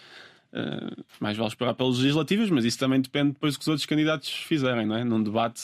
[0.52, 3.86] uh, mais vale esperar pelas legislativas, mas isso também depende depois do que os outros
[3.86, 5.04] candidatos fizerem, não é?
[5.04, 5.60] Num debate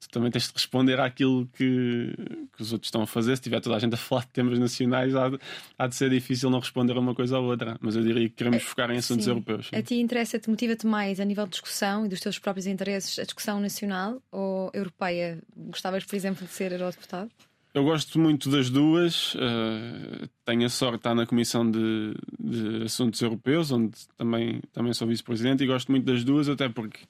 [0.00, 2.14] tu também tens de responder àquilo que,
[2.54, 3.36] que os outros estão a fazer.
[3.36, 5.38] Se tiver toda a gente a falar de temas nacionais, há de,
[5.78, 7.76] há de ser difícil não responder a uma coisa ou outra.
[7.80, 9.30] Mas eu diria que queremos focar em assuntos sim.
[9.30, 9.68] europeus.
[9.68, 9.76] Sim.
[9.76, 13.24] A ti interessa-te, motiva-te mais a nível de discussão e dos teus próprios interesses a
[13.24, 15.38] discussão nacional ou europeia?
[15.56, 17.30] Gostavas, por exemplo, de ser eurodeputado?
[17.76, 19.34] Eu gosto muito das duas.
[19.34, 24.94] Uh, tenho a sorte de estar na Comissão de, de Assuntos Europeus, onde também, também
[24.94, 27.00] sou vice-presidente, e gosto muito das duas, até porque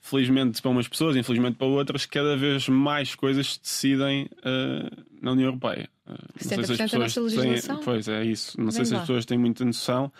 [0.00, 5.32] felizmente para umas pessoas, infelizmente para outras, cada vez mais coisas se decidem uh, na
[5.32, 5.88] União Europeia.
[6.06, 7.34] Uh, não sei se as pessoas.
[7.34, 8.58] Têm, pois é, isso.
[8.58, 9.00] Não Vem sei se lá.
[9.00, 10.10] as pessoas têm muita noção,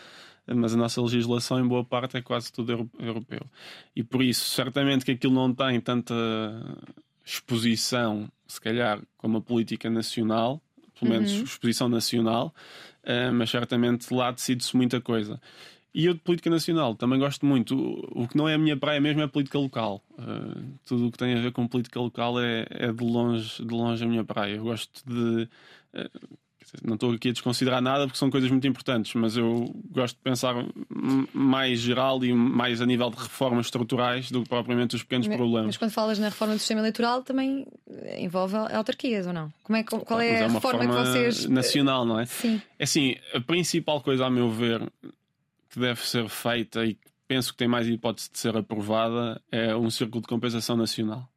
[0.47, 3.41] mas a nossa legislação, em boa parte, é quase tudo europeu.
[3.97, 6.15] E por isso, certamente que aquilo não tem tanta
[7.25, 10.61] exposição, se calhar, como a política nacional,
[10.99, 11.45] pelo menos Uhum.
[11.45, 12.55] exposição nacional,
[13.05, 15.41] uh, mas certamente lá decide-se muita coisa.
[15.93, 17.77] E eu de política nacional também gosto muito.
[17.77, 20.03] O, o que não é a minha praia mesmo é a política local.
[20.13, 23.75] Uh, tudo o que tem a ver com política local é, é de, longe, de
[23.75, 24.55] longe a minha praia.
[24.55, 25.49] Eu gosto de.
[25.95, 26.39] uh,
[26.85, 30.23] não estou aqui a desconsiderar nada porque são coisas muito importantes, mas eu gosto de
[30.23, 30.55] pensar
[31.33, 35.37] mais geral e mais a nível de reformas estruturais do que propriamente os pequenos Mas-
[35.37, 35.67] problemas.
[35.67, 39.53] Mas quando falas na reforma do sistema eleitoral também eh, envolve autarquias ou não?
[39.65, 41.47] Como é, qual Mas é a uma reforma que vocês.
[41.47, 42.27] nacional, não é?
[42.27, 42.63] Sim.
[42.79, 44.81] É assim, a principal coisa, a meu ver,
[45.71, 49.75] que deve ser feita e que penso que tem mais hipótese de ser aprovada é
[49.75, 51.29] um círculo de compensação nacional.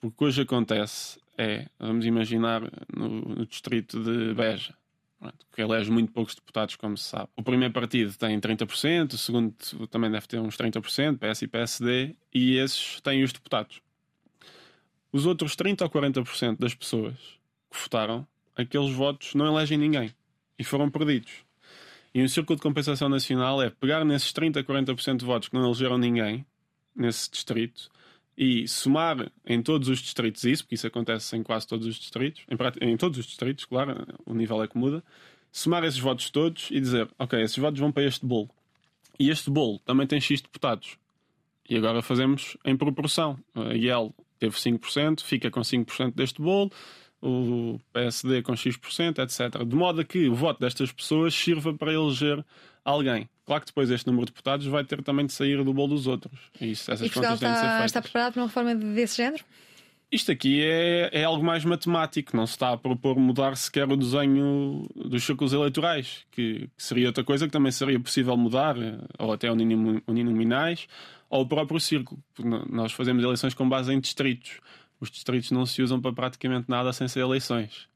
[0.00, 2.62] Porque o que hoje acontece é, vamos imaginar,
[2.94, 4.74] no, no distrito de Beja,
[5.52, 7.28] que elege muito poucos deputados, como se sabe.
[7.36, 9.54] O primeiro partido tem 30%, o segundo
[9.90, 13.80] também deve ter uns 30%, PS e PSD, e esses têm os deputados.
[15.12, 17.14] Os outros 30% ou 40% das pessoas
[17.70, 20.14] que votaram, aqueles votos não elegem ninguém
[20.58, 21.32] e foram perdidos.
[22.14, 25.54] E um círculo de compensação nacional é pegar nesses 30% a 40% de votos que
[25.54, 26.44] não elegeram ninguém
[26.94, 27.90] nesse distrito
[28.36, 32.42] e somar em todos os distritos isso, porque isso acontece em quase todos os distritos,
[32.48, 35.04] em, em todos os distritos, claro, o nível é que muda,
[35.52, 38.48] somar esses votos todos e dizer, ok, esses votos vão para este bolo.
[39.18, 40.96] E este bolo também tem X deputados.
[41.68, 43.38] E agora fazemos em proporção.
[43.54, 46.72] A IEL teve 5%, fica com 5% deste bolo,
[47.22, 49.64] o PSD com X%, etc.
[49.66, 52.44] De modo a que o voto destas pessoas sirva para eleger
[52.84, 53.28] alguém.
[53.46, 56.06] Claro que depois este número de deputados vai ter também de sair do bolo dos
[56.06, 56.38] outros.
[56.60, 57.90] E isso, essas E Portugal contas têm de ser está, feitas.
[57.90, 59.44] está preparado para uma reforma desse género?
[60.12, 63.96] Isto aqui é, é algo mais matemático, não se está a propor mudar sequer o
[63.96, 68.98] desenho dos círculos eleitorais, que, que seria outra coisa que também seria possível mudar, eh,
[69.20, 70.88] ou até uninominais,
[71.28, 72.20] ou o próprio círculo.
[72.68, 74.58] Nós fazemos eleições com base em distritos.
[75.00, 77.88] Os distritos não se usam para praticamente nada sem ser eleições.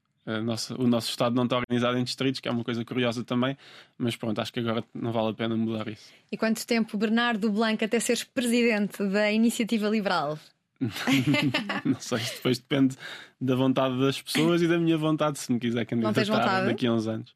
[0.43, 3.59] Nossa- o nosso Estado não está organizado em distritos, que é uma coisa curiosa também,
[3.99, 6.11] mas pronto, acho que agora não vale a pena mudar isso.
[6.33, 10.39] E quanto tempo, Bernardo Blanco, até seres presidente da Iniciativa Liberal?
[11.85, 12.97] Não sei, depois depende
[13.41, 17.07] da vontade das pessoas e da minha vontade, se me quiser candidatar daqui a uns
[17.07, 17.35] anos.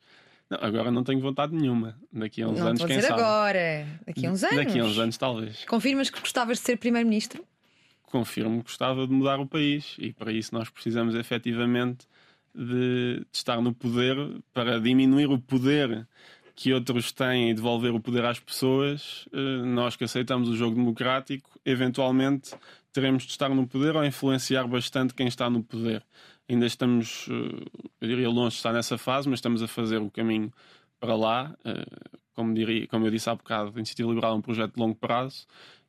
[0.51, 1.95] Não, agora não tenho vontade nenhuma.
[2.13, 3.21] Daqui a uns não anos, quem dizer sabe?
[3.21, 4.57] agora, daqui a uns anos.
[4.57, 5.65] Daqui a uns anos, talvez.
[5.67, 7.45] Confirmas que gostavas de ser Primeiro-Ministro?
[8.11, 12.07] Confirmo que gostava de mudar o país e para isso nós precisamos efetivamente
[12.55, 14.17] de, de estar no poder
[14.53, 16.07] para diminuir o poder
[16.55, 19.29] que outros têm e devolver o poder às pessoas.
[19.33, 22.55] Eh, Nós que aceitamos o jogo democrático, eventualmente
[22.93, 26.03] teremos de estar no poder ou influenciar bastante quem está no poder.
[26.49, 27.65] Ainda estamos, eh,
[28.01, 30.51] eu diria, longe de estar nessa fase, mas estamos a fazer o caminho
[30.99, 31.55] para lá.
[31.65, 31.85] Eh,
[32.35, 34.95] Como, diria, como eu disse há bocado, a Iniciativa Liberal é um projeto de longo
[34.95, 35.45] prazo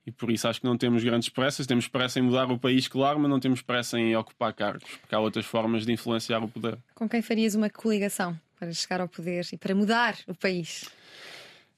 [0.09, 1.67] e por isso acho que não temos grandes pressas.
[1.67, 5.13] Temos pressa em mudar o país, claro, mas não temos pressa em ocupar cargos, porque
[5.13, 6.77] há outras formas de influenciar o poder.
[6.95, 10.89] Com quem farias uma coligação para chegar ao poder e para mudar o país?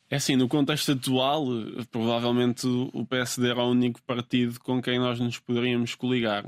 [0.09, 1.45] É assim, no contexto atual,
[1.89, 6.45] provavelmente o PSD era o único partido com quem nós nos poderíamos coligar.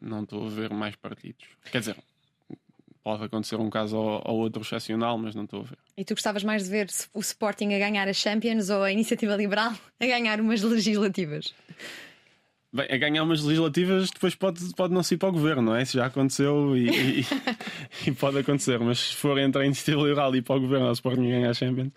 [0.00, 1.44] Não estou a ver mais partidos.
[1.70, 1.96] Quer dizer,
[3.02, 5.78] pode acontecer um caso ou, outro excepcional, mas não estou a ver.
[5.96, 9.36] E tu gostavas mais de ver o Sporting a ganhar a Champions ou a Iniciativa
[9.36, 11.54] Liberal a ganhar umas legislativas?
[12.72, 15.82] Bem, a ganhar umas legislativas depois pode, pode não ser para o governo, não é?
[15.82, 17.26] Isso já aconteceu e, e,
[18.06, 20.90] e pode acontecer, mas se for entre a Iniciativa Liberal e para o governo ou
[20.90, 21.92] o Sporting ganhar a Champions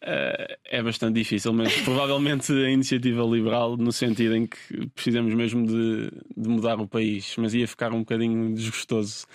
[0.00, 5.66] Uh, é bastante difícil, mas provavelmente a iniciativa liberal, no sentido em que precisamos mesmo
[5.66, 9.26] de, de mudar o país, mas ia ficar um bocadinho desgostoso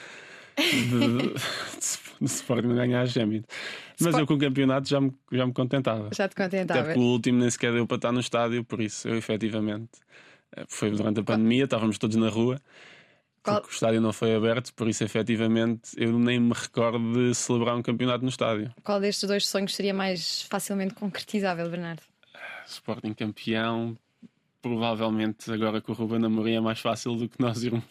[0.57, 1.33] de,
[2.19, 3.45] de, Sporting ganhar a Champions.
[3.99, 4.19] Mas Sport...
[4.19, 6.09] eu com o campeonato já me, já me contentava.
[6.13, 6.79] Já te contentava.
[6.79, 9.91] Até porque o último nem sequer deu para estar no estádio, por isso eu efetivamente.
[10.55, 12.59] Eh, foi durante a pandemia, estávamos todos na rua.
[13.43, 13.57] Qual...
[13.57, 17.75] Porque o estádio não foi aberto, por isso, efetivamente, eu nem me recordo de celebrar
[17.75, 18.73] um campeonato no estádio.
[18.83, 22.01] Qual destes dois sonhos seria mais facilmente concretizável, Bernardo?
[22.65, 23.97] Sporting campeão,
[24.63, 27.83] provavelmente agora com o Ruben Amorim é mais fácil do que nós irmos,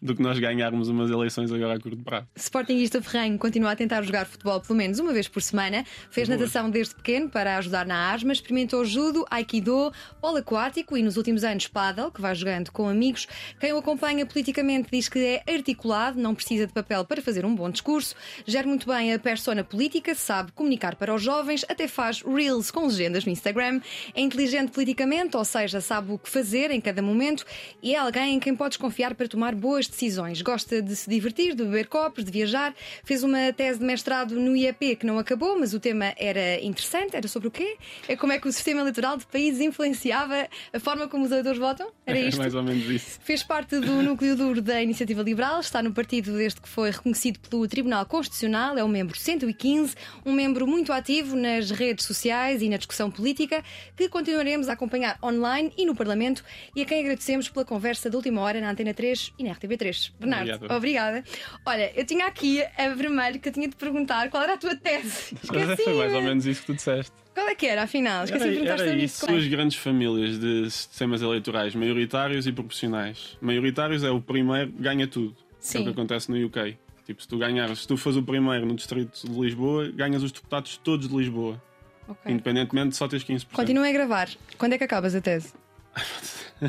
[0.00, 2.28] do que nós ganharmos umas eleições agora a curto prazo.
[2.36, 5.84] Sportingista Ferranho continua a tentar jogar futebol pelo menos uma vez por semana.
[6.12, 6.38] Fez Boa.
[6.38, 11.42] natação desde pequeno para ajudar na asma, experimentou judo, aikido, polo aquático e nos últimos
[11.42, 13.26] anos paddle, que vai jogando com amigos.
[13.58, 17.52] Quem o acompanha politicamente diz que é articulado, não precisa de papel para fazer um
[17.52, 18.14] bom discurso,
[18.46, 22.86] gera muito bem a persona política, sabe comunicar para os jovens, até faz reels com
[22.86, 23.80] legendas no Instagram,
[24.14, 27.44] é inteligente politicamente, ou seja, sabe o que fazer em cada momento
[27.82, 30.42] e é alguém em quem podes confiar para tomar boas decisões.
[30.42, 32.74] Gosta de se divertir, de beber copos, de viajar.
[33.04, 37.16] Fez uma tese de mestrado no IEP que não acabou, mas o tema era interessante.
[37.16, 37.76] Era sobre o quê?
[38.08, 41.58] É como é que o sistema eleitoral de países influenciava a forma como os eleitores
[41.58, 41.90] votam?
[42.06, 42.38] Era isto?
[42.38, 43.18] É mais ou menos isso.
[43.22, 47.38] Fez parte do núcleo duro da Iniciativa Liberal, está no partido desde que foi reconhecido
[47.40, 49.94] pelo Tribunal Constitucional, é o membro 115,
[50.24, 53.62] um membro muito ativo nas redes sociais e na discussão política,
[53.96, 56.42] que continuaremos a acompanhar online e no Parlamento
[56.74, 60.12] e a quem agradecemos pela conversa da última hora na Antena 3 e na RTV3.
[60.18, 60.76] Bernardo, Obrigado.
[60.76, 61.24] obrigada.
[61.64, 64.74] Olha, eu tinha aqui a vermelho que eu tinha de perguntar qual era a tua
[64.74, 65.36] tese.
[65.42, 65.82] Esqueci.
[65.84, 67.12] Foi mais ou menos isso que tu disseste.
[67.32, 68.24] Qual é que era, afinal?
[68.24, 69.26] Esqueci era, de perguntar era isso.
[69.26, 73.38] Duas grandes famílias de sistemas eleitorais, maioritários e proporcionais.
[73.40, 75.36] Maioritários é o primeiro, ganha tudo.
[75.58, 75.78] Sim.
[75.78, 76.76] É o que acontece no UK.
[77.06, 80.30] Tipo, se tu ganhares, se tu fores o primeiro no distrito de Lisboa, ganhas os
[80.30, 81.60] deputados todos de Lisboa.
[82.08, 82.32] Okay.
[82.32, 83.46] Independentemente, só tens 15%.
[83.52, 84.28] Continua a gravar.
[84.58, 85.52] Quando é que acabas a tese?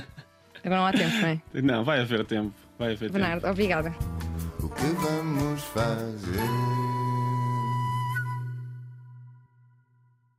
[0.63, 1.41] Agora não há tempo, não é?
[1.61, 2.53] Não, vai haver tempo.
[2.79, 3.51] Vai haver Bernardo, tempo.
[3.51, 3.93] obrigada.
[4.59, 6.92] O que vamos fazer?